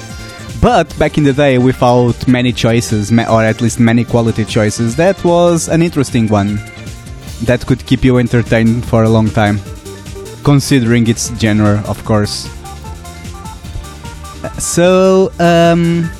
But 0.60 0.94
back 0.98 1.16
in 1.16 1.24
the 1.24 1.32
day, 1.32 1.56
without 1.56 2.28
many 2.28 2.52
choices, 2.52 3.10
or 3.10 3.42
at 3.42 3.62
least 3.62 3.80
many 3.80 4.04
quality 4.04 4.44
choices, 4.44 4.94
that 4.96 5.22
was 5.24 5.68
an 5.70 5.80
interesting 5.80 6.28
one 6.28 6.60
that 7.44 7.64
could 7.66 7.84
keep 7.86 8.04
you 8.04 8.18
entertained 8.18 8.84
for 8.84 9.04
a 9.04 9.08
long 9.08 9.30
time, 9.30 9.58
considering 10.42 11.06
its 11.08 11.30
genre, 11.38 11.82
of 11.86 12.04
course. 12.04 12.48
So, 14.58 15.32
um, 15.38 16.10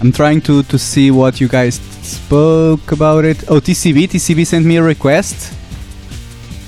I'm 0.00 0.12
trying 0.12 0.40
to, 0.42 0.62
to 0.64 0.78
see 0.78 1.10
what 1.10 1.40
you 1.40 1.48
guys 1.48 1.80
spoke 2.02 2.92
about 2.92 3.24
it. 3.24 3.48
Oh, 3.48 3.60
TCB, 3.60 4.08
TCB 4.08 4.46
sent 4.46 4.66
me 4.66 4.76
a 4.76 4.82
request. 4.82 5.54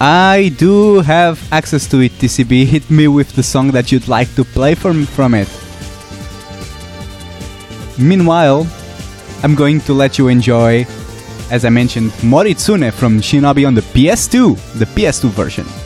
I 0.01 0.53
do 0.57 1.01
have 1.01 1.41
access 1.53 1.89
to 1.89 2.01
it, 2.01 2.13
TCB. 2.13 2.65
Hit 2.75 2.91
me 2.91 3.09
with 3.09 3.33
the 3.33 3.43
song 3.43 3.71
that 3.73 3.91
you'd 3.91 4.09
like 4.09 4.33
to 4.37 4.45
play 4.45 4.75
from, 4.75 5.07
from 5.07 5.35
it. 5.35 5.49
Meanwhile, 7.99 8.67
I'm 9.43 9.55
going 9.55 9.81
to 9.81 9.95
let 9.95 10.19
you 10.19 10.29
enjoy, 10.29 10.87
as 11.51 11.65
I 11.65 11.71
mentioned, 11.71 12.11
Moritsune 12.23 12.93
from 12.93 13.21
Shinobi 13.21 13.67
on 13.67 13.75
the 13.75 13.83
PS2, 13.83 14.79
the 14.79 14.87
PS2 14.87 15.31
version. 15.31 15.84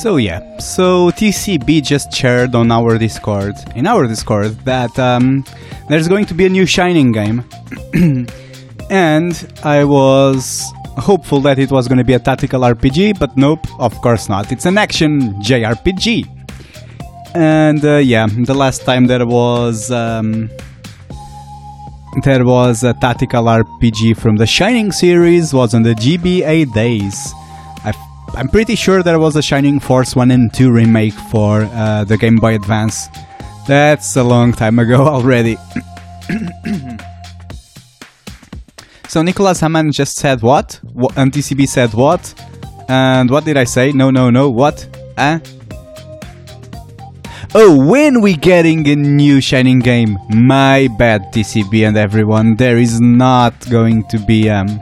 So 0.00 0.16
yeah, 0.16 0.56
so 0.56 1.10
TCB 1.10 1.82
just 1.82 2.10
shared 2.10 2.54
on 2.54 2.72
our 2.72 2.96
Discord, 2.96 3.54
in 3.76 3.86
our 3.86 4.06
Discord, 4.06 4.52
that 4.64 4.98
um, 4.98 5.44
there's 5.90 6.08
going 6.08 6.24
to 6.24 6.32
be 6.32 6.46
a 6.46 6.48
new 6.48 6.64
Shining 6.64 7.12
game, 7.12 7.44
and 8.90 9.52
I 9.62 9.84
was 9.84 10.72
hopeful 10.96 11.42
that 11.42 11.58
it 11.58 11.70
was 11.70 11.86
going 11.86 11.98
to 11.98 12.04
be 12.04 12.14
a 12.14 12.18
tactical 12.18 12.62
RPG, 12.62 13.18
but 13.18 13.36
nope, 13.36 13.66
of 13.78 13.94
course 14.00 14.30
not. 14.30 14.50
It's 14.50 14.64
an 14.64 14.78
action 14.78 15.34
JRPG, 15.42 16.26
and 17.34 17.84
uh, 17.84 17.96
yeah, 17.96 18.26
the 18.26 18.54
last 18.54 18.86
time 18.86 19.04
there 19.04 19.26
was 19.26 19.90
um, 19.90 20.48
there 22.24 22.46
was 22.46 22.84
a 22.84 22.94
tactical 22.94 23.44
RPG 23.44 24.16
from 24.16 24.36
the 24.36 24.46
Shining 24.46 24.92
series 24.92 25.52
was 25.52 25.74
on 25.74 25.82
the 25.82 25.92
GBA 25.92 26.72
days. 26.72 27.34
I'm 28.36 28.48
pretty 28.48 28.74
sure 28.74 29.02
there 29.02 29.18
was 29.18 29.36
a 29.36 29.42
Shining 29.42 29.80
Force 29.80 30.14
1 30.16 30.30
and 30.30 30.52
2 30.54 30.70
remake 30.70 31.14
for 31.30 31.62
uh, 31.72 32.04
the 32.04 32.16
Game 32.16 32.36
Boy 32.36 32.54
Advance. 32.54 33.08
That's 33.66 34.16
a 34.16 34.22
long 34.22 34.52
time 34.52 34.78
ago 34.78 35.06
already. 35.06 35.56
so 39.08 39.22
Nicholas 39.22 39.60
Hammond 39.60 39.92
just 39.92 40.16
said 40.16 40.42
what? 40.42 40.80
what? 40.92 41.18
And 41.18 41.32
TCB 41.32 41.68
said 41.68 41.92
what? 41.92 42.34
And 42.88 43.30
what 43.30 43.44
did 43.44 43.56
I 43.56 43.64
say? 43.64 43.92
No, 43.92 44.10
no, 44.10 44.30
no. 44.30 44.48
What? 44.48 44.88
Eh? 45.18 45.38
Oh, 47.52 47.84
when 47.86 48.20
we 48.20 48.36
getting 48.36 48.88
a 48.88 48.94
new 48.94 49.40
Shining 49.40 49.80
game? 49.80 50.18
My 50.30 50.88
bad, 50.98 51.32
TCB 51.32 51.86
and 51.86 51.96
everyone. 51.96 52.54
There 52.56 52.78
is 52.78 53.00
not 53.00 53.54
going 53.68 54.04
to 54.08 54.18
be 54.18 54.48
um, 54.48 54.80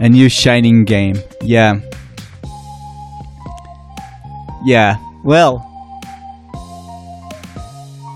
a 0.00 0.08
new 0.08 0.30
Shining 0.30 0.84
game. 0.84 1.16
Yeah. 1.42 1.80
Yeah, 4.64 4.96
well. 5.24 5.68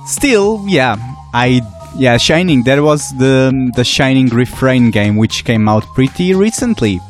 Still, 0.06 0.64
yeah, 0.68 0.96
I 1.34 1.62
yeah, 1.96 2.16
Shining. 2.16 2.62
That 2.64 2.82
was 2.82 3.16
the 3.18 3.72
the 3.74 3.84
Shining 3.84 4.28
Refrain 4.28 4.90
game 4.90 5.16
which 5.16 5.44
came 5.44 5.68
out 5.68 5.84
pretty 5.94 6.34
recently, 6.34 7.00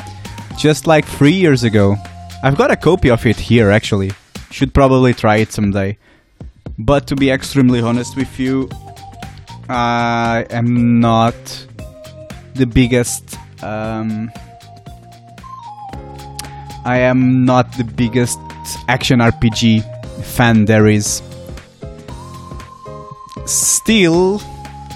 just 0.57 0.87
like 0.87 1.05
3 1.05 1.33
years 1.33 1.65
ago. 1.65 1.97
I've 2.43 2.57
got 2.57 2.71
a 2.71 2.77
copy 2.77 3.11
of 3.11 3.27
it 3.27 3.37
here 3.37 3.71
actually. 3.71 4.13
Should 4.51 4.73
probably 4.73 5.13
try 5.13 5.37
it 5.37 5.53
someday. 5.53 5.99
But 6.79 7.07
to 7.09 7.17
be 7.17 7.31
extremely 7.31 7.81
honest 7.81 8.17
with 8.17 8.39
you, 8.39 8.69
I 9.69 10.47
am 10.51 11.01
not 11.01 11.35
the 12.55 12.67
biggest 12.67 13.37
um, 13.63 14.31
I 16.85 16.99
am 16.99 17.45
not 17.45 17.73
the 17.77 17.85
biggest 17.85 18.39
action 18.89 19.21
RPG 19.21 19.83
fan 20.25 20.65
there 20.65 20.87
is. 20.87 21.23
Still, 23.45 24.41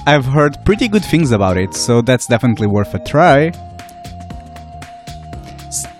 I've 0.06 0.24
heard 0.24 0.56
pretty 0.64 0.88
good 0.88 1.04
things 1.04 1.30
about 1.30 1.56
it, 1.56 1.74
so 1.74 2.02
that's 2.02 2.26
definitely 2.26 2.66
worth 2.66 2.94
a 2.94 2.98
try. 3.04 3.52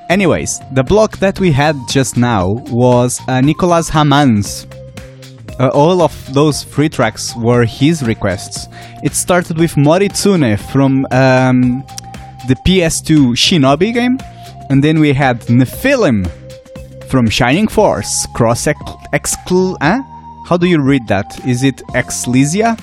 Anyways, 0.09 0.61
the 0.73 0.83
block 0.83 1.19
that 1.19 1.39
we 1.39 1.53
had 1.53 1.77
just 1.89 2.17
now 2.17 2.49
was 2.71 3.21
uh, 3.29 3.41
Nicolas 3.41 3.89
Hamann's. 3.91 4.67
Uh, 5.61 5.69
all 5.69 6.03
of 6.03 6.13
those 6.35 6.65
three 6.65 6.89
tracks 6.89 7.37
were 7.37 7.65
his 7.65 8.03
requests. 8.03 8.67
It 9.05 9.15
started 9.15 9.59
with 9.59 9.75
Moritsune 9.77 10.59
from 10.59 11.07
um, 11.13 11.85
the 12.49 12.57
PS2 12.67 13.35
Shinobi 13.37 13.95
game, 13.95 14.19
and 14.71 14.83
then 14.83 14.99
we 14.99 15.13
had 15.13 15.41
Nephilim 15.43 16.29
from 17.11 17.29
Shining 17.29 17.67
Force, 17.67 18.27
Cross 18.35 18.67
Excl. 19.13 19.77
How 20.47 20.57
do 20.57 20.67
you 20.67 20.81
read 20.81 21.09
that? 21.09 21.45
Is 21.45 21.65
it 21.65 21.79
Exlesia? 21.89 22.79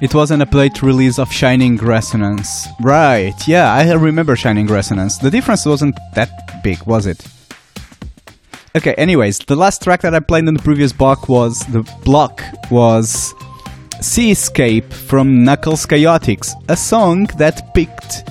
It 0.00 0.14
was 0.14 0.30
an 0.30 0.40
update 0.40 0.80
release 0.82 1.18
of 1.18 1.32
Shining 1.32 1.76
Resonance. 1.76 2.68
Right, 2.80 3.34
yeah, 3.48 3.72
I 3.72 3.92
remember 3.92 4.36
Shining 4.36 4.68
Resonance. 4.68 5.18
The 5.18 5.30
difference 5.30 5.66
wasn't 5.66 5.98
that 6.14 6.62
big, 6.62 6.80
was 6.84 7.06
it? 7.06 7.26
Okay, 8.76 8.94
anyways, 8.94 9.40
the 9.40 9.56
last 9.56 9.82
track 9.82 10.02
that 10.02 10.14
I 10.14 10.20
played 10.20 10.46
in 10.46 10.54
the 10.54 10.62
previous 10.62 10.92
block 10.92 11.28
was 11.28 11.58
the 11.66 11.82
block 12.04 12.42
was 12.70 13.34
Seascape 14.00 14.92
from 14.92 15.42
Knuckles 15.42 15.84
Chaotix, 15.84 16.54
a 16.68 16.76
song 16.76 17.24
that 17.38 17.74
picked 17.74 18.30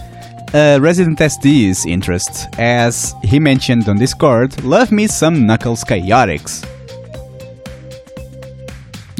uh, 0.54 0.80
Resident 0.82 1.20
SD's 1.20 1.86
interest, 1.86 2.48
as 2.58 3.14
he 3.24 3.40
mentioned 3.40 3.88
on 3.88 3.98
Discord, 3.98 4.64
love 4.64 4.92
me 4.92 5.08
some 5.08 5.46
Knuckles 5.46 5.84
Chaotix. 5.84 6.66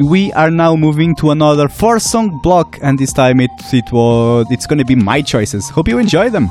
We 0.00 0.32
are 0.32 0.50
now 0.50 0.76
moving 0.76 1.14
to 1.16 1.30
another 1.30 1.68
four 1.68 1.98
song 1.98 2.40
block, 2.42 2.78
and 2.82 2.98
this 2.98 3.12
time 3.12 3.40
it 3.40 3.50
it 3.72 3.92
was 3.92 4.46
it's 4.50 4.66
gonna 4.66 4.84
be 4.84 4.94
my 4.94 5.20
choices. 5.20 5.68
Hope 5.68 5.88
you 5.88 5.98
enjoy 5.98 6.30
them. 6.30 6.50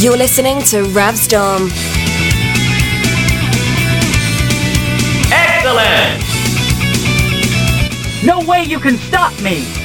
You're 0.00 0.16
listening 0.16 0.60
to 0.60 0.84
Ravsdom. 0.94 1.70
Excellent! 5.30 6.24
No 8.24 8.40
way 8.40 8.64
you 8.64 8.80
can 8.80 8.96
stop 8.96 9.38
me! 9.42 9.79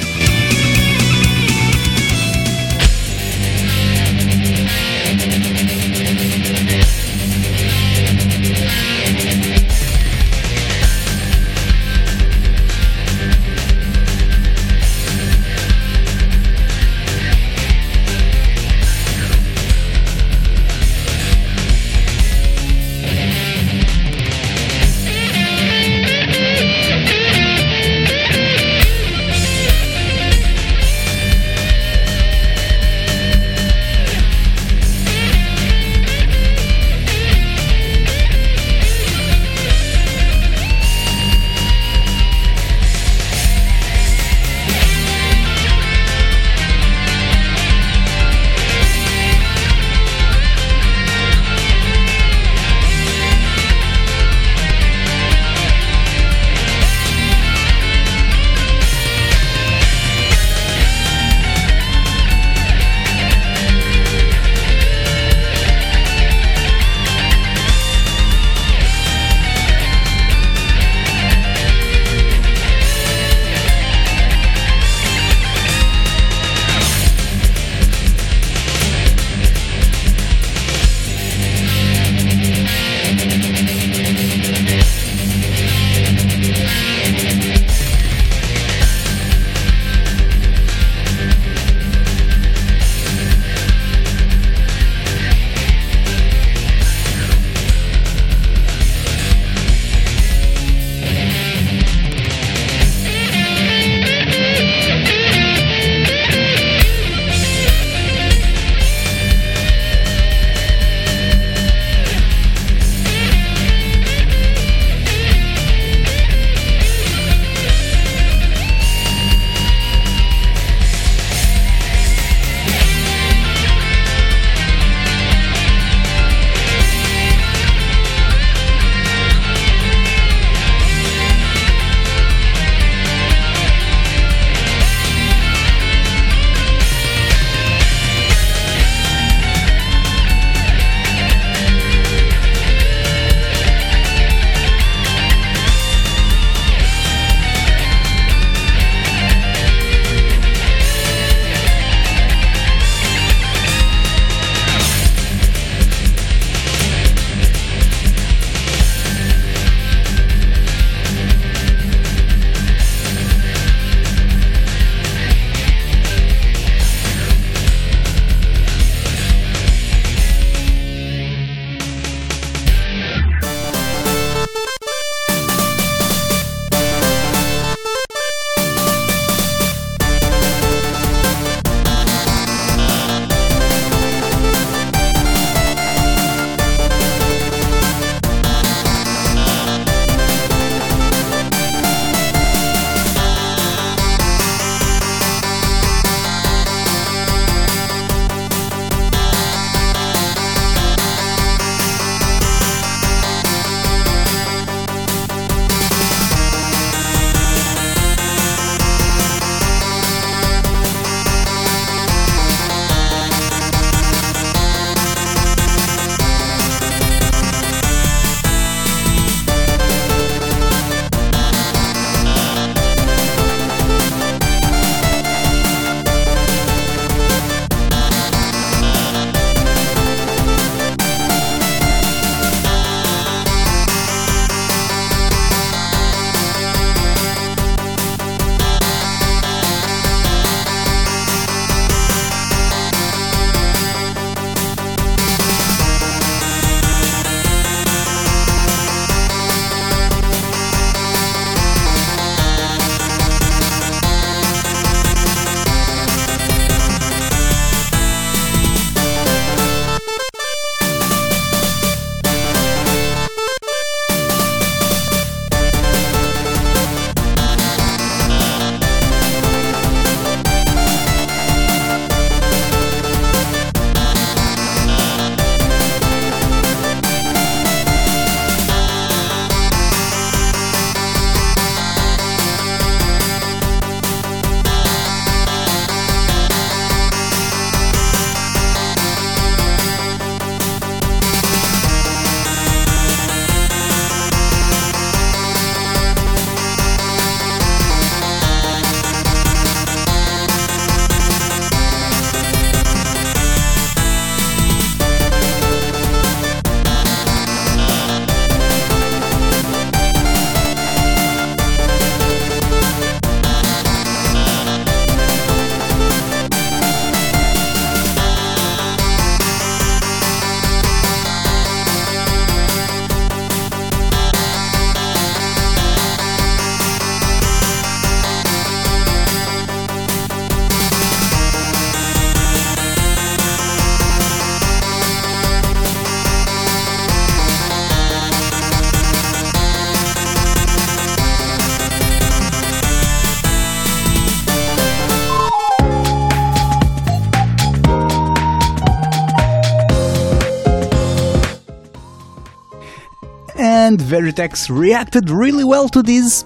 And 353.95 354.03
Veritex 354.09 354.69
reacted 354.69 355.29
really 355.29 355.63
well 355.63 355.87
to 355.87 356.01
this 356.01 356.43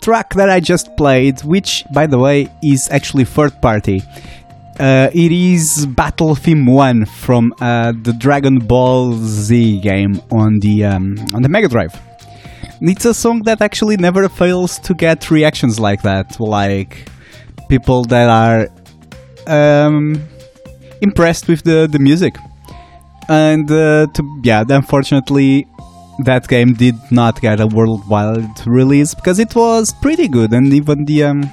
track 0.00 0.34
that 0.34 0.48
I 0.48 0.60
just 0.60 0.96
played, 0.96 1.40
which, 1.40 1.84
by 1.92 2.06
the 2.06 2.18
way, 2.18 2.48
is 2.62 2.88
actually 2.90 3.24
third 3.24 3.60
party. 3.60 4.02
Uh, 4.78 5.10
it 5.12 5.32
is 5.32 5.86
Battle 5.86 6.34
Theme 6.34 6.66
One 6.66 7.04
from 7.04 7.54
uh, 7.60 7.92
the 8.02 8.12
Dragon 8.12 8.58
Ball 8.58 9.14
Z 9.14 9.80
game 9.80 10.20
on 10.30 10.60
the 10.60 10.84
um, 10.84 11.16
on 11.34 11.42
the 11.42 11.48
Mega 11.48 11.68
Drive. 11.68 11.94
It's 12.80 13.04
a 13.04 13.14
song 13.14 13.42
that 13.44 13.60
actually 13.60 13.96
never 13.96 14.28
fails 14.28 14.78
to 14.80 14.94
get 14.94 15.30
reactions 15.30 15.80
like 15.80 16.02
that, 16.02 16.38
like 16.38 17.08
people 17.68 18.04
that 18.04 18.28
are 18.28 18.68
um, 19.46 20.22
impressed 21.00 21.48
with 21.48 21.64
the, 21.64 21.88
the 21.90 21.98
music. 21.98 22.36
And 23.28 23.70
uh, 23.70 24.06
to, 24.14 24.40
yeah, 24.42 24.64
unfortunately, 24.68 25.66
that 26.20 26.48
game 26.48 26.74
did 26.74 26.96
not 27.10 27.40
get 27.40 27.60
a 27.60 27.66
worldwide 27.66 28.66
release 28.66 29.14
because 29.14 29.38
it 29.38 29.54
was 29.54 29.92
pretty 30.00 30.28
good, 30.28 30.52
and 30.52 30.72
even 30.72 31.04
the 31.04 31.24
um, 31.24 31.50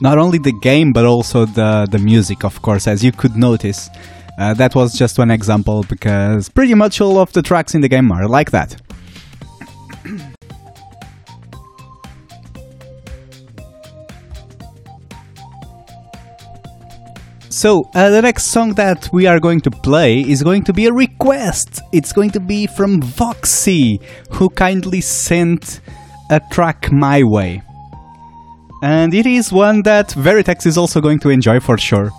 not 0.00 0.18
only 0.18 0.38
the 0.38 0.52
game 0.60 0.92
but 0.92 1.04
also 1.04 1.44
the 1.44 1.86
the 1.90 1.98
music, 1.98 2.44
of 2.44 2.60
course, 2.62 2.86
as 2.86 3.04
you 3.04 3.12
could 3.12 3.36
notice. 3.36 3.90
Uh, 4.36 4.52
that 4.52 4.74
was 4.74 4.98
just 4.98 5.16
one 5.16 5.30
example 5.30 5.84
because 5.88 6.48
pretty 6.48 6.74
much 6.74 7.00
all 7.00 7.18
of 7.18 7.32
the 7.32 7.42
tracks 7.42 7.74
in 7.74 7.80
the 7.80 7.88
game 7.88 8.10
are 8.10 8.26
like 8.26 8.50
that. 8.50 8.76
So, 17.54 17.88
uh, 17.94 18.10
the 18.10 18.20
next 18.20 18.46
song 18.46 18.74
that 18.74 19.08
we 19.12 19.28
are 19.28 19.38
going 19.38 19.60
to 19.60 19.70
play 19.70 20.22
is 20.22 20.42
going 20.42 20.64
to 20.64 20.72
be 20.72 20.86
a 20.86 20.92
request. 20.92 21.80
It's 21.92 22.12
going 22.12 22.30
to 22.30 22.40
be 22.40 22.66
from 22.66 23.00
Voxy, 23.00 24.02
who 24.32 24.50
kindly 24.50 25.00
sent 25.00 25.80
a 26.30 26.40
track 26.50 26.90
my 26.90 27.22
way. 27.22 27.62
And 28.82 29.14
it 29.14 29.24
is 29.24 29.52
one 29.52 29.82
that 29.82 30.08
Veritex 30.08 30.66
is 30.66 30.76
also 30.76 31.00
going 31.00 31.20
to 31.20 31.30
enjoy 31.30 31.60
for 31.60 31.78
sure, 31.78 32.10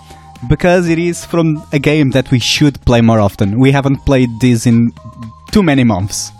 because 0.47 0.87
it 0.87 0.99
is 0.99 1.25
from 1.25 1.61
a 1.73 1.79
game 1.79 2.11
that 2.11 2.31
we 2.31 2.39
should 2.39 2.79
play 2.85 3.01
more 3.01 3.19
often. 3.19 3.59
We 3.59 3.73
haven't 3.73 4.05
played 4.05 4.29
this 4.39 4.65
in 4.65 4.93
too 5.51 5.63
many 5.63 5.83
months. 5.83 6.31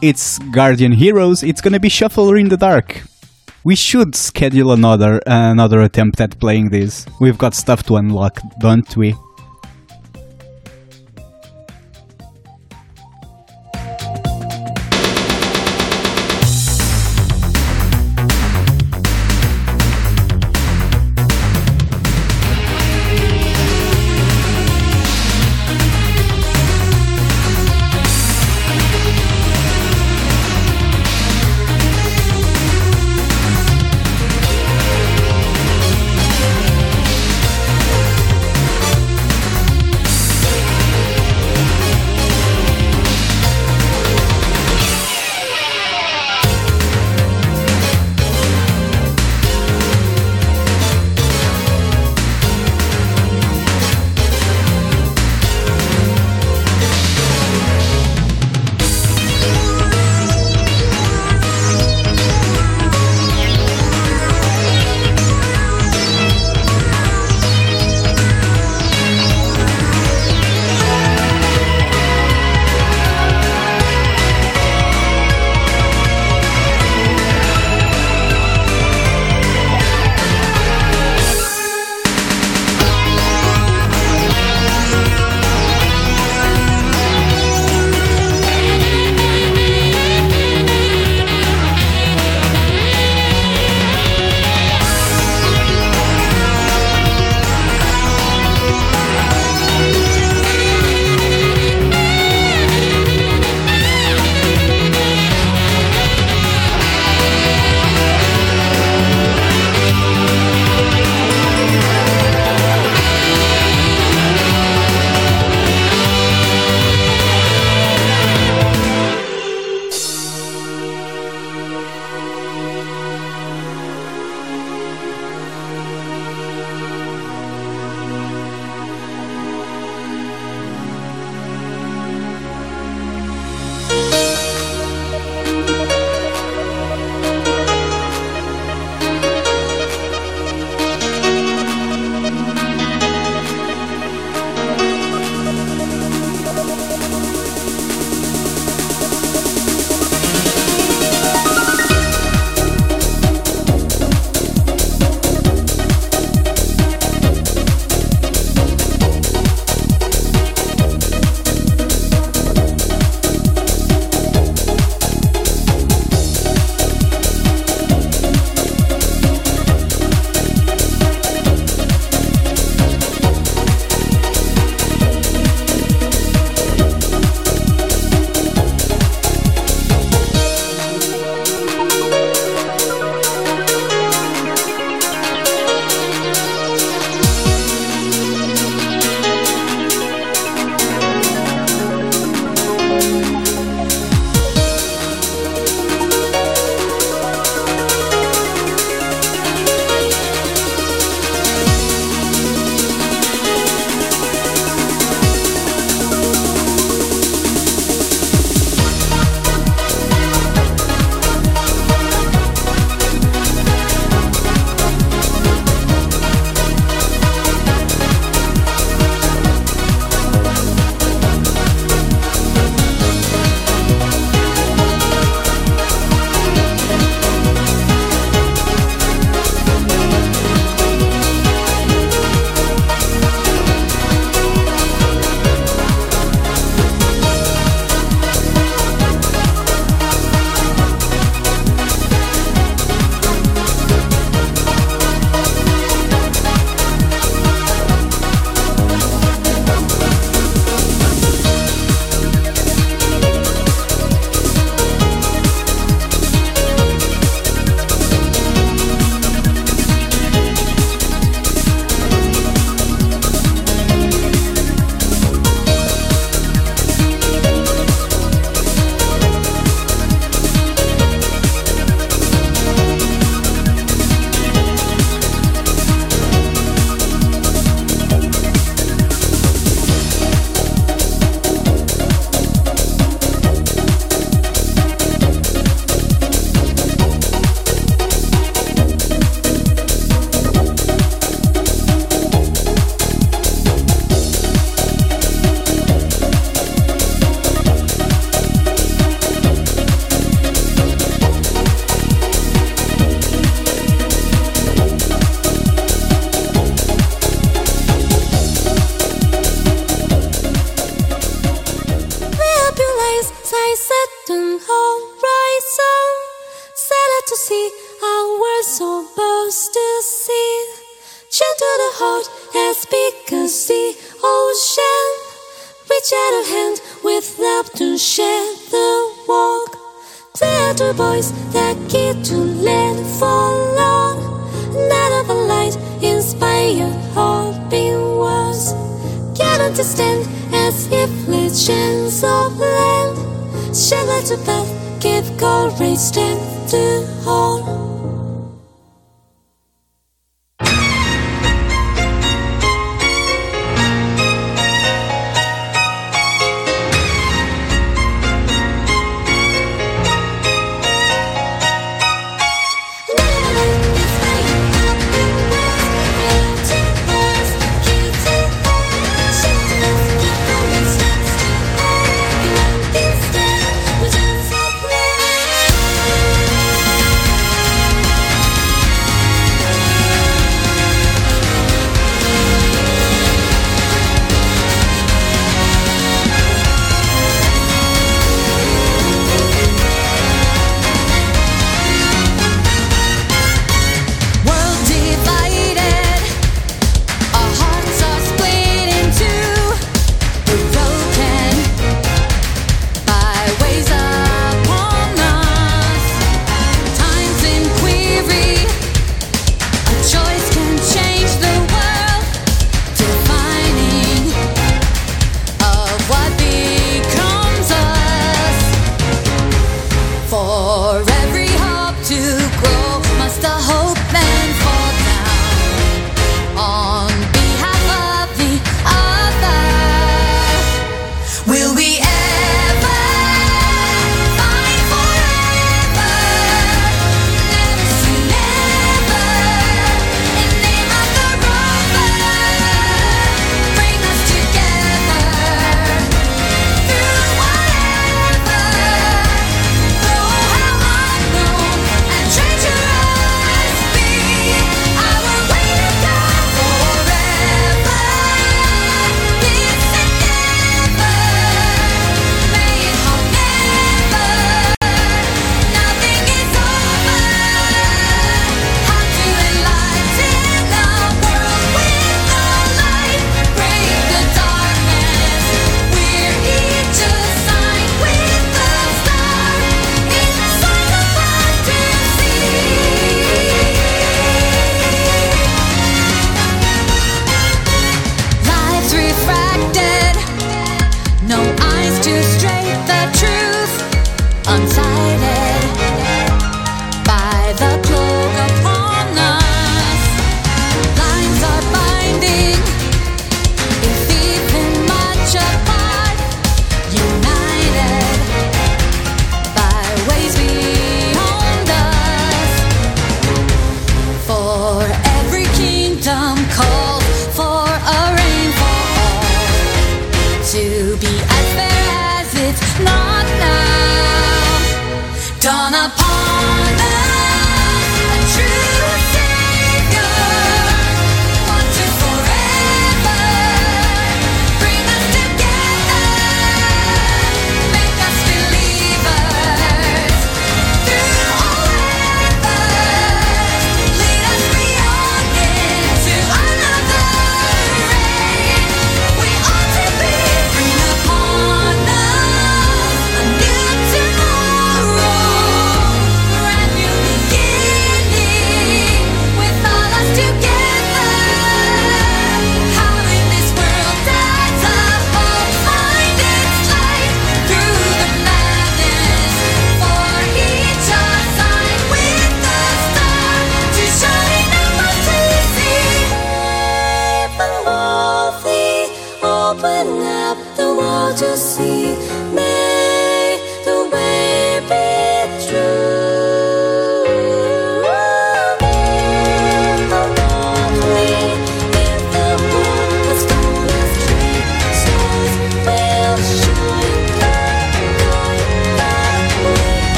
It's 0.00 0.38
Guardian 0.38 0.92
Heroes, 0.92 1.42
it's 1.42 1.60
gonna 1.60 1.80
be 1.80 1.88
Shuffle 1.88 2.36
in 2.36 2.48
the 2.48 2.56
Dark. 2.56 3.02
We 3.64 3.76
should 3.76 4.16
schedule 4.16 4.72
another 4.72 5.20
another 5.24 5.82
attempt 5.82 6.20
at 6.20 6.38
playing 6.40 6.70
this. 6.70 7.06
We've 7.20 7.38
got 7.38 7.54
stuff 7.54 7.84
to 7.84 7.96
unlock, 7.96 8.40
don't 8.58 8.96
we? 8.96 9.14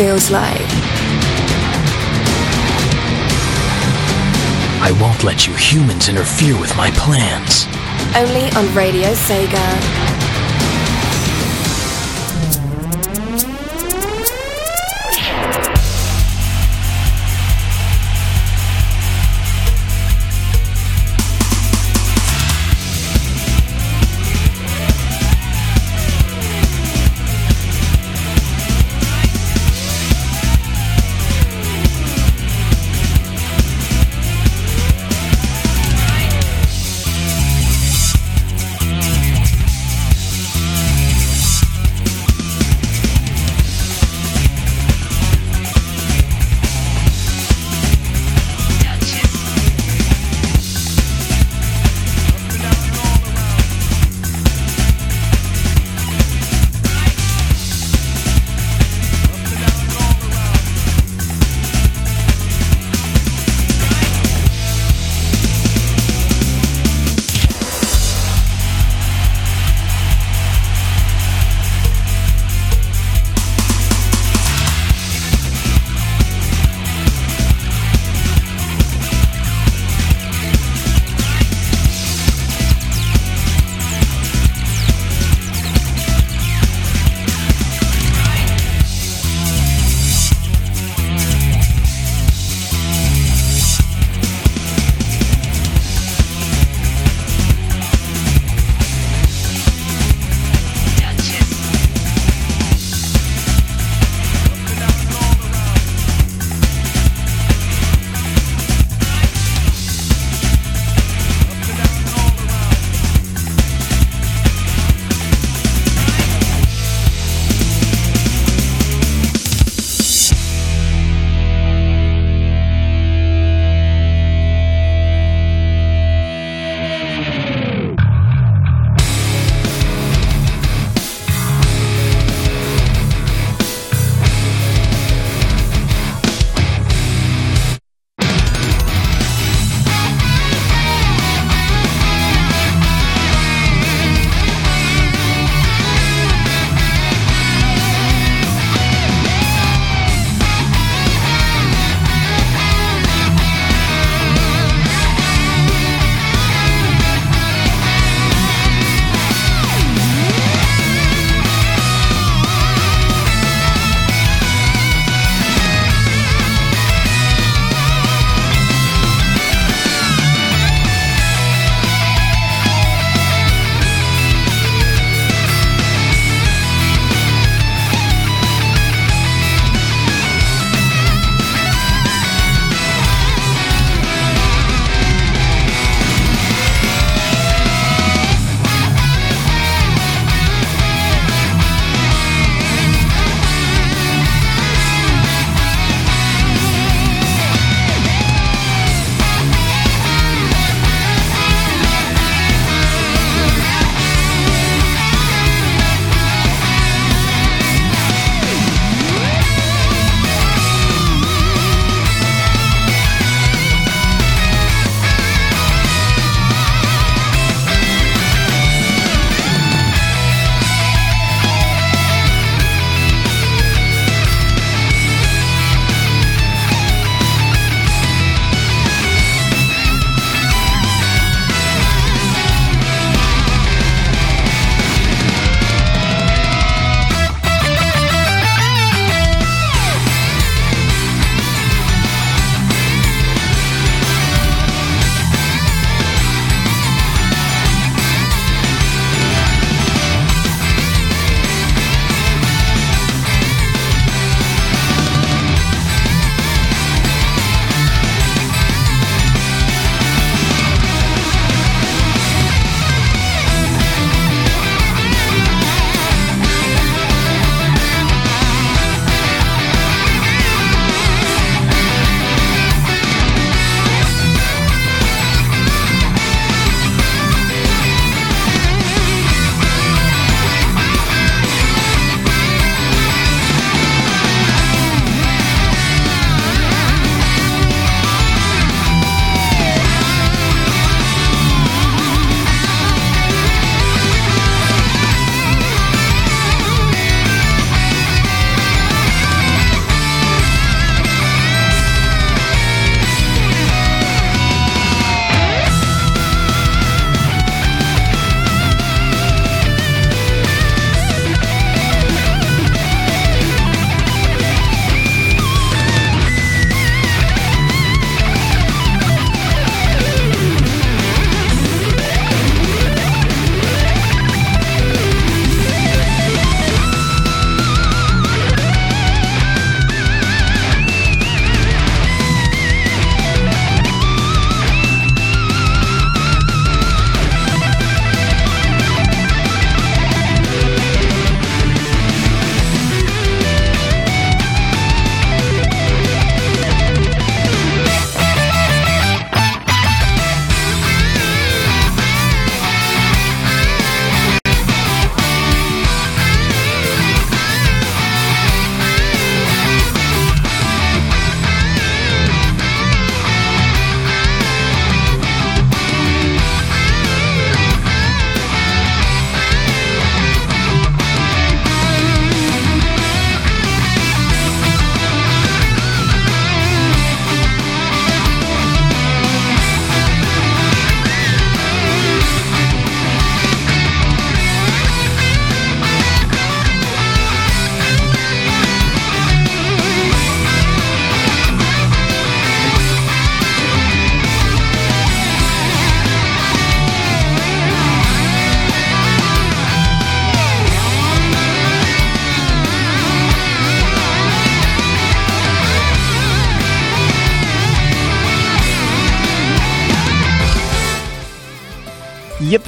Feels 0.00 0.30
like. 0.30 0.56
I 4.80 4.96
won't 4.98 5.24
let 5.24 5.46
you 5.46 5.52
humans 5.52 6.08
interfere 6.08 6.58
with 6.58 6.74
my 6.74 6.90
plans. 6.92 7.66
Only 8.16 8.48
on 8.56 8.74
Radio 8.74 9.12
Sega. 9.12 9.99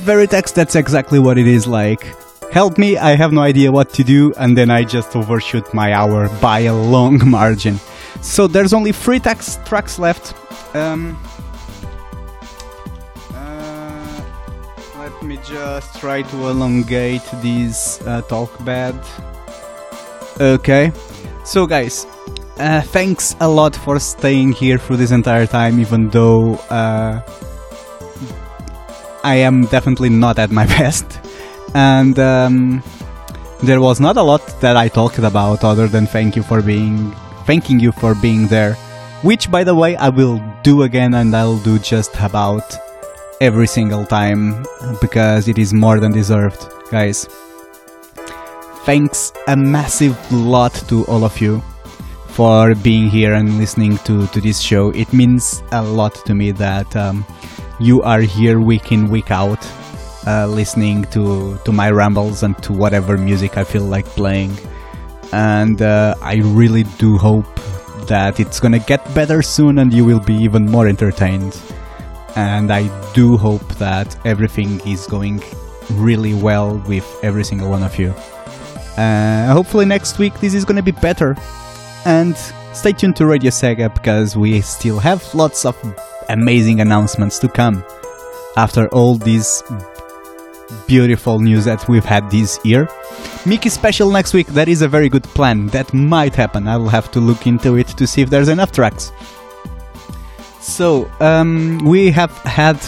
Yep, 0.02 0.16
Veritex, 0.16 0.52
that's 0.52 0.74
exactly 0.74 1.18
what 1.18 1.38
it 1.38 1.46
is 1.46 1.66
like. 1.66 2.06
Help 2.50 2.76
me, 2.76 2.96
I 2.96 3.14
have 3.14 3.32
no 3.32 3.40
idea 3.40 3.70
what 3.70 3.92
to 3.94 4.04
do, 4.04 4.32
and 4.36 4.56
then 4.56 4.70
I 4.70 4.84
just 4.84 5.14
overshoot 5.14 5.72
my 5.72 5.92
hour 5.92 6.28
by 6.40 6.60
a 6.60 6.74
long 6.74 7.20
margin. 7.30 7.78
So 8.20 8.46
there's 8.46 8.72
only 8.72 8.92
three 8.92 9.20
tax 9.20 9.58
tracks 9.64 9.98
left. 9.98 10.34
Um, 10.74 11.16
uh, 13.32 14.22
let 14.98 15.22
me 15.22 15.38
just 15.44 16.00
try 16.00 16.22
to 16.22 16.36
elongate 16.48 17.22
this 17.40 18.00
uh, 18.02 18.22
talk 18.22 18.64
bed. 18.64 18.98
Okay, 20.40 20.90
so 21.44 21.66
guys, 21.66 22.06
uh, 22.58 22.80
thanks 22.80 23.36
a 23.40 23.48
lot 23.48 23.76
for 23.76 24.00
staying 24.00 24.52
here 24.52 24.78
through 24.78 24.96
this 24.96 25.12
entire 25.12 25.46
time, 25.46 25.78
even 25.78 26.08
though 26.10 26.54
uh, 26.70 27.20
I 29.24 29.36
am 29.36 29.66
definitely 29.66 30.08
not 30.08 30.38
at 30.38 30.50
my 30.50 30.66
best. 30.78 31.20
And 31.74 32.18
um, 32.18 32.82
there 33.62 33.80
was 33.80 34.00
not 34.00 34.16
a 34.16 34.22
lot 34.22 34.44
that 34.60 34.76
I 34.76 34.88
talked 34.88 35.18
about 35.18 35.64
other 35.64 35.88
than 35.88 36.06
thank 36.06 36.36
you 36.36 36.42
for 36.42 36.60
being, 36.62 37.12
thanking 37.46 37.80
you 37.80 37.92
for 37.92 38.14
being 38.14 38.48
there. 38.48 38.74
Which, 39.22 39.50
by 39.50 39.62
the 39.62 39.74
way, 39.74 39.94
I 39.96 40.08
will 40.08 40.42
do 40.64 40.82
again, 40.82 41.14
and 41.14 41.34
I'll 41.34 41.58
do 41.58 41.78
just 41.78 42.12
about 42.18 42.64
every 43.40 43.68
single 43.68 44.04
time 44.04 44.64
because 45.00 45.46
it 45.48 45.58
is 45.58 45.72
more 45.72 46.00
than 46.00 46.12
deserved, 46.12 46.60
guys. 46.90 47.28
Thanks 48.84 49.32
a 49.46 49.56
massive 49.56 50.16
lot 50.32 50.74
to 50.88 51.04
all 51.06 51.24
of 51.24 51.40
you 51.40 51.62
for 52.28 52.74
being 52.74 53.08
here 53.08 53.34
and 53.34 53.58
listening 53.58 53.98
to, 53.98 54.26
to 54.28 54.40
this 54.40 54.58
show. 54.60 54.90
It 54.90 55.12
means 55.12 55.62
a 55.70 55.82
lot 55.82 56.14
to 56.26 56.34
me 56.34 56.50
that 56.52 56.96
um, 56.96 57.24
you 57.78 58.02
are 58.02 58.20
here 58.20 58.60
week 58.60 58.92
in, 58.92 59.08
week 59.08 59.30
out, 59.30 59.66
uh, 60.26 60.46
listening 60.46 61.04
to, 61.06 61.58
to 61.64 61.72
my 61.72 61.90
rambles 61.90 62.42
and 62.42 62.60
to 62.62 62.72
whatever 62.72 63.16
music 63.16 63.56
I 63.56 63.64
feel 63.64 63.84
like 63.84 64.06
playing. 64.06 64.56
And 65.32 65.80
uh, 65.80 66.14
I 66.20 66.36
really 66.36 66.84
do 66.98 67.16
hope 67.16 67.46
that 68.06 68.40
it's 68.40 68.60
gonna 68.60 68.78
get 68.78 69.02
better 69.14 69.42
soon 69.42 69.78
and 69.78 69.92
you 69.92 70.04
will 70.04 70.20
be 70.20 70.34
even 70.34 70.66
more 70.66 70.86
entertained. 70.86 71.58
And 72.36 72.72
I 72.72 72.88
do 73.12 73.36
hope 73.36 73.66
that 73.74 74.16
everything 74.26 74.80
is 74.86 75.06
going 75.06 75.42
really 75.92 76.34
well 76.34 76.78
with 76.86 77.06
every 77.22 77.44
single 77.44 77.70
one 77.70 77.82
of 77.82 77.98
you. 77.98 78.14
Uh, 78.96 79.52
hopefully 79.52 79.86
next 79.86 80.18
week 80.18 80.38
this 80.40 80.54
is 80.54 80.64
gonna 80.64 80.82
be 80.82 80.92
better. 80.92 81.36
And 82.04 82.36
stay 82.72 82.92
tuned 82.92 83.16
to 83.16 83.26
Radio 83.26 83.50
Sega 83.50 83.92
because 83.92 84.36
we 84.36 84.60
still 84.60 84.98
have 84.98 85.34
lots 85.34 85.64
of 85.64 85.76
amazing 86.32 86.80
announcements 86.80 87.38
to 87.38 87.48
come 87.48 87.84
after 88.56 88.88
all 88.88 89.16
these 89.16 89.62
beautiful 90.86 91.38
news 91.38 91.64
that 91.64 91.86
we've 91.88 92.04
had 92.04 92.30
this 92.30 92.58
year. 92.64 92.88
Mickey 93.46 93.68
special 93.68 94.10
next 94.10 94.32
week, 94.34 94.46
that 94.48 94.68
is 94.68 94.82
a 94.82 94.88
very 94.88 95.08
good 95.08 95.24
plan. 95.24 95.66
That 95.68 95.92
might 95.92 96.34
happen. 96.34 96.66
I'll 96.66 96.88
have 96.88 97.10
to 97.12 97.20
look 97.20 97.46
into 97.46 97.76
it 97.76 97.88
to 97.88 98.06
see 98.06 98.22
if 98.22 98.30
there's 98.30 98.48
enough 98.48 98.72
tracks. 98.72 99.12
So, 100.60 101.10
um, 101.20 101.80
we 101.84 102.10
have 102.10 102.30
had 102.38 102.78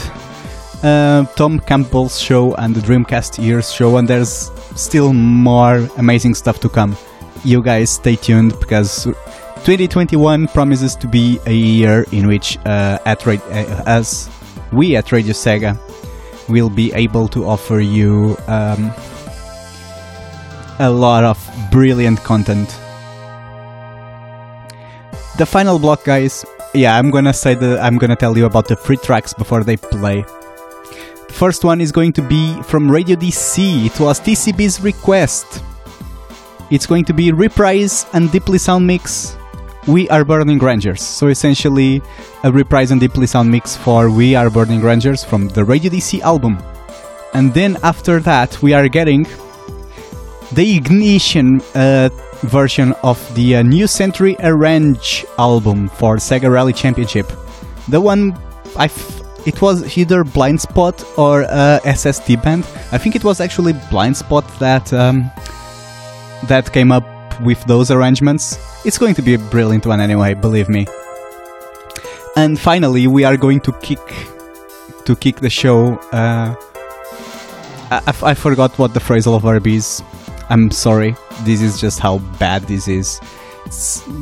uh, 0.82 1.24
Tom 1.34 1.58
Campbell's 1.60 2.20
show 2.20 2.54
and 2.54 2.74
the 2.74 2.80
Dreamcast 2.80 3.42
Years 3.42 3.72
show, 3.72 3.96
and 3.96 4.06
there's 4.06 4.50
still 4.76 5.12
more 5.12 5.88
amazing 5.96 6.34
stuff 6.34 6.60
to 6.60 6.68
come. 6.68 6.96
You 7.44 7.62
guys 7.62 7.90
stay 7.90 8.16
tuned 8.16 8.58
because 8.60 9.08
2021 9.64 10.46
promises 10.48 10.94
to 10.94 11.08
be 11.08 11.40
a 11.46 11.54
year 11.54 12.04
in 12.12 12.26
which, 12.26 12.58
uh, 12.66 12.98
at 13.06 13.26
uh, 13.26 13.82
as 13.86 14.28
we 14.74 14.94
at 14.94 15.10
Radio 15.10 15.32
Sega, 15.32 15.78
will 16.50 16.68
be 16.68 16.92
able 16.92 17.28
to 17.28 17.46
offer 17.46 17.80
you 17.80 18.36
um, 18.46 18.92
a 20.80 20.90
lot 20.90 21.24
of 21.24 21.38
brilliant 21.70 22.18
content. 22.24 22.68
The 25.38 25.46
final 25.46 25.78
block, 25.78 26.04
guys. 26.04 26.44
Yeah, 26.74 26.98
I'm 26.98 27.10
gonna 27.10 27.32
say 27.32 27.54
that 27.54 27.80
I'm 27.80 27.96
gonna 27.96 28.16
tell 28.16 28.36
you 28.36 28.44
about 28.44 28.68
the 28.68 28.76
free 28.76 28.98
tracks 28.98 29.32
before 29.32 29.64
they 29.64 29.78
play. 29.78 30.26
The 31.28 31.32
first 31.32 31.64
one 31.64 31.80
is 31.80 31.90
going 31.90 32.12
to 32.12 32.22
be 32.22 32.60
from 32.64 32.90
Radio 32.90 33.16
DC. 33.16 33.86
It 33.86 33.98
was 33.98 34.20
TCB's 34.20 34.82
request. 34.82 35.62
It's 36.70 36.84
going 36.84 37.06
to 37.06 37.14
be 37.14 37.32
reprise 37.32 38.04
and 38.12 38.30
deeply 38.30 38.58
sound 38.58 38.86
mix. 38.86 39.38
We 39.86 40.08
Are 40.08 40.24
Burning 40.24 40.58
Rangers. 40.58 41.02
So 41.02 41.28
essentially, 41.28 42.00
a 42.42 42.50
reprise 42.50 42.90
and 42.90 43.00
deeply 43.00 43.26
sound 43.26 43.50
mix 43.50 43.76
for 43.76 44.10
We 44.10 44.34
Are 44.34 44.48
Burning 44.48 44.80
Rangers 44.80 45.22
from 45.22 45.48
the 45.48 45.64
Radio 45.64 45.90
DC 45.90 46.20
album. 46.20 46.58
And 47.34 47.52
then 47.52 47.76
after 47.82 48.20
that, 48.20 48.62
we 48.62 48.72
are 48.72 48.88
getting 48.88 49.26
the 50.52 50.76
Ignition 50.76 51.60
uh, 51.74 52.08
version 52.42 52.92
of 53.02 53.18
the 53.34 53.56
uh, 53.56 53.62
New 53.62 53.86
Century 53.86 54.36
Arrange 54.40 55.26
album 55.38 55.88
for 55.88 56.16
Sega 56.16 56.50
Rally 56.50 56.72
Championship. 56.72 57.30
The 57.88 58.00
one 58.00 58.38
I 58.76 58.86
f- 58.86 59.20
it 59.46 59.60
was 59.60 59.98
either 59.98 60.24
Blind 60.24 60.60
Spot 60.60 61.04
or 61.18 61.44
uh, 61.50 61.78
SST 61.94 62.42
Band. 62.42 62.64
I 62.92 62.98
think 62.98 63.16
it 63.16 63.24
was 63.24 63.40
actually 63.40 63.74
Blind 63.90 64.16
Spot 64.16 64.46
that 64.58 64.92
um, 64.94 65.30
that 66.44 66.72
came 66.72 66.90
up 66.90 67.04
with 67.40 67.62
those 67.64 67.90
arrangements. 67.90 68.58
It's 68.84 68.98
going 68.98 69.14
to 69.14 69.22
be 69.22 69.34
a 69.34 69.38
brilliant 69.38 69.86
one 69.86 70.00
anyway, 70.00 70.34
believe 70.34 70.68
me. 70.68 70.86
And 72.36 72.58
finally, 72.58 73.06
we 73.06 73.24
are 73.24 73.36
going 73.36 73.60
to 73.60 73.72
kick 73.80 74.00
to 75.04 75.14
kick 75.14 75.36
the 75.36 75.50
show. 75.50 75.96
Uh, 76.12 76.54
I, 77.90 78.34
forgot 78.34 78.76
what 78.78 78.94
the 78.94 79.00
phrasal 79.00 79.40
verb 79.40 79.66
is. 79.66 80.02
I'm 80.48 80.70
sorry. 80.70 81.14
This 81.42 81.60
is 81.60 81.80
just 81.80 82.00
how 82.00 82.18
bad 82.38 82.62
this 82.62 82.88
is. 82.88 83.20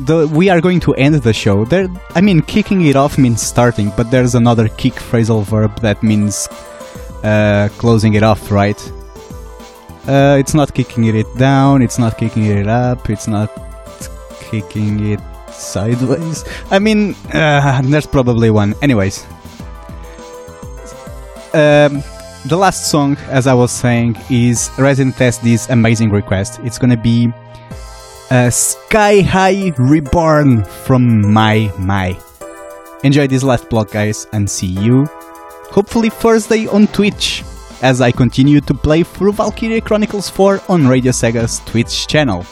The, 0.05 0.29
we 0.31 0.49
are 0.49 0.61
going 0.61 0.79
to 0.81 0.93
end 0.95 1.15
the 1.15 1.33
show. 1.33 1.65
There, 1.65 1.87
I 2.15 2.21
mean, 2.21 2.41
kicking 2.41 2.85
it 2.85 2.95
off 2.95 3.17
means 3.17 3.41
starting, 3.41 3.91
but 3.97 4.11
there's 4.11 4.35
another 4.35 4.67
kick 4.67 4.93
phrasal 4.93 5.43
verb 5.43 5.79
that 5.79 6.03
means 6.03 6.47
uh, 7.23 7.69
closing 7.77 8.13
it 8.13 8.23
off, 8.23 8.51
right? 8.51 8.79
Uh, 10.07 10.35
it's 10.37 10.53
not 10.53 10.73
kicking 10.73 11.05
it 11.05 11.27
down. 11.37 11.81
It's 11.81 11.97
not 11.97 12.17
kicking 12.17 12.45
it 12.45 12.67
up. 12.67 13.09
It's 13.09 13.27
not 13.27 13.49
kicking 14.41 15.11
it 15.11 15.19
sideways. 15.51 16.43
I 16.71 16.79
mean, 16.79 17.15
uh, 17.33 17.81
there's 17.83 18.07
probably 18.07 18.49
one. 18.49 18.75
Anyways, 18.81 19.25
um, 21.53 22.03
the 22.45 22.57
last 22.57 22.91
song, 22.91 23.15
as 23.29 23.47
I 23.47 23.53
was 23.53 23.71
saying, 23.71 24.17
is 24.29 24.69
Resident 24.77 25.15
SD's 25.15 25.69
amazing 25.69 26.09
request. 26.09 26.59
It's 26.63 26.77
gonna 26.77 26.97
be 26.97 27.31
uh, 28.29 28.49
Sky 28.49 29.21
High 29.21 29.71
Reborn 29.77 30.65
from 30.65 31.31
My 31.31 31.71
My. 31.79 32.17
Enjoy 33.03 33.27
this 33.27 33.43
last 33.43 33.69
block, 33.69 33.91
guys, 33.91 34.27
and 34.33 34.49
see 34.49 34.67
you 34.67 35.07
hopefully 35.73 36.09
Thursday 36.09 36.67
on 36.67 36.85
Twitch 36.87 37.43
as 37.83 37.99
I 37.99 38.13
continue 38.13 38.61
to 38.61 38.73
play 38.73 39.03
through 39.03 39.33
Valkyria 39.33 39.81
Chronicles 39.81 40.29
4 40.29 40.61
on 40.69 40.87
Radio 40.87 41.11
Sega's 41.11 41.59
Twitch 41.65 42.07
channel 42.07 42.45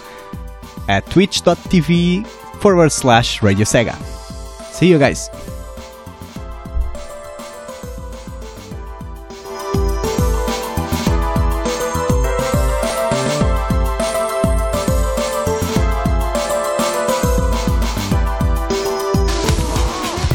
at 0.89 1.09
twitch.tv 1.09 2.27
forward 2.59 2.91
slash 2.91 3.41
Radio 3.41 3.63
Sega. 3.63 3.95
See 4.73 4.89
you 4.89 4.99
guys. 4.99 5.29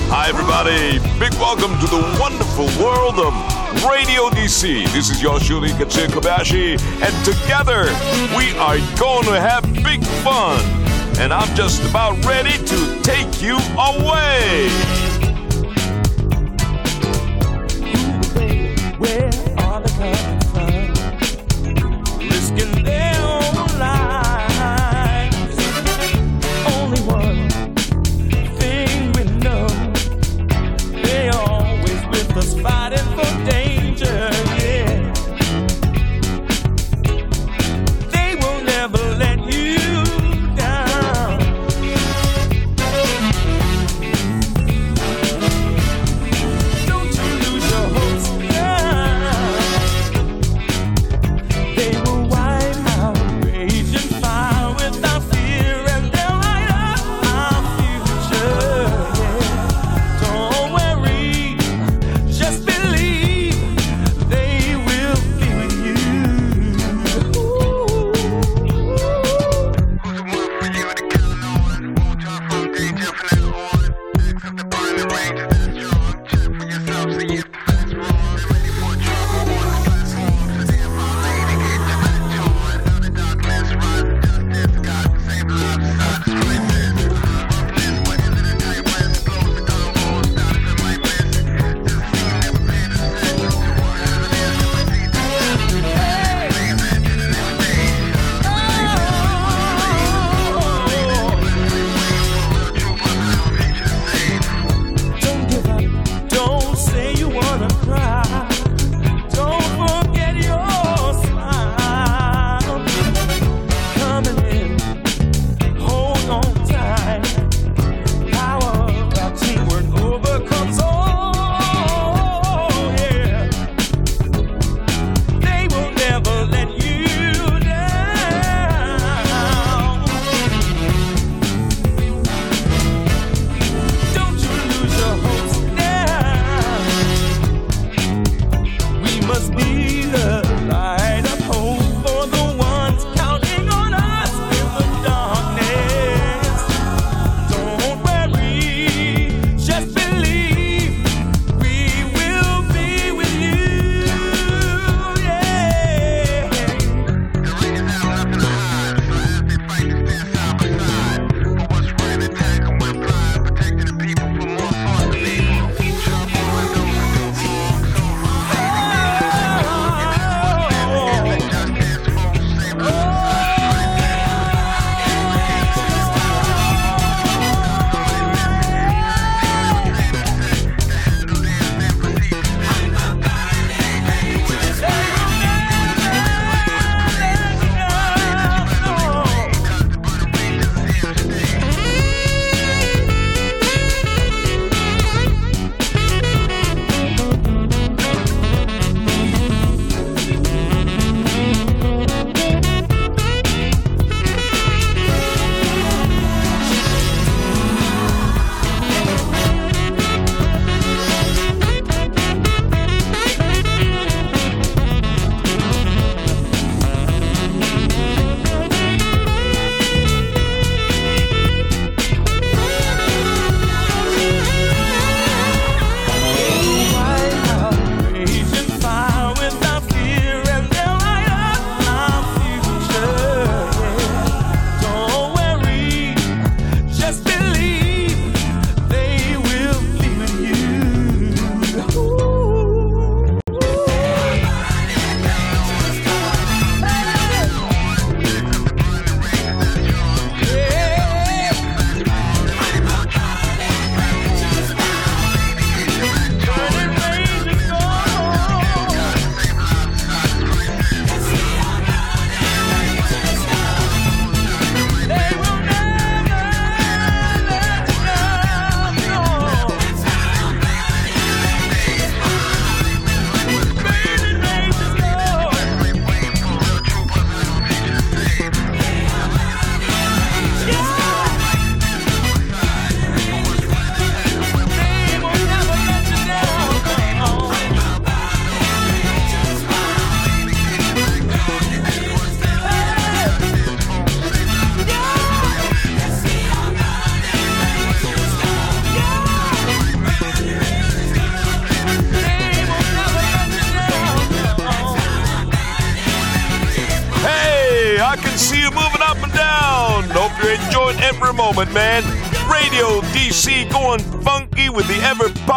Hi, 0.08 0.30
everybody. 0.30 0.98
Big 1.20 1.34
welcome 1.34 1.78
to 1.80 1.86
the 1.86 2.16
wonderful 2.18 2.64
world 2.82 3.18
of 3.18 3.55
Radio 3.86 4.30
DC. 4.30 4.84
This 4.92 5.10
is 5.10 5.20
Yoshuri 5.20 5.70
Katsu 5.78 6.06
Kobayashi, 6.06 6.78
and 7.02 7.24
together 7.24 7.84
we 8.36 8.56
are 8.58 8.78
going 8.98 9.24
to 9.24 9.40
have 9.40 9.62
big 9.82 10.04
fun. 10.22 10.60
And 11.18 11.32
I'm 11.32 11.54
just 11.56 11.82
about 11.88 12.22
ready 12.24 12.56
to 12.66 13.00
take 13.02 13.42
you 13.42 13.56
away. 13.78 14.68
Where 18.98 19.30
are 19.58 19.82
coming 19.82 20.35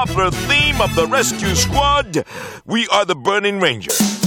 popular 0.10 0.31
theme 0.31 0.81
of 0.81 0.95
the 0.95 1.06
rescue 1.06 1.53
squad. 1.53 2.26
We 2.65 2.88
are 2.88 3.06
the 3.06 3.15
Burning 3.15 3.60
Rangers. 3.60 4.19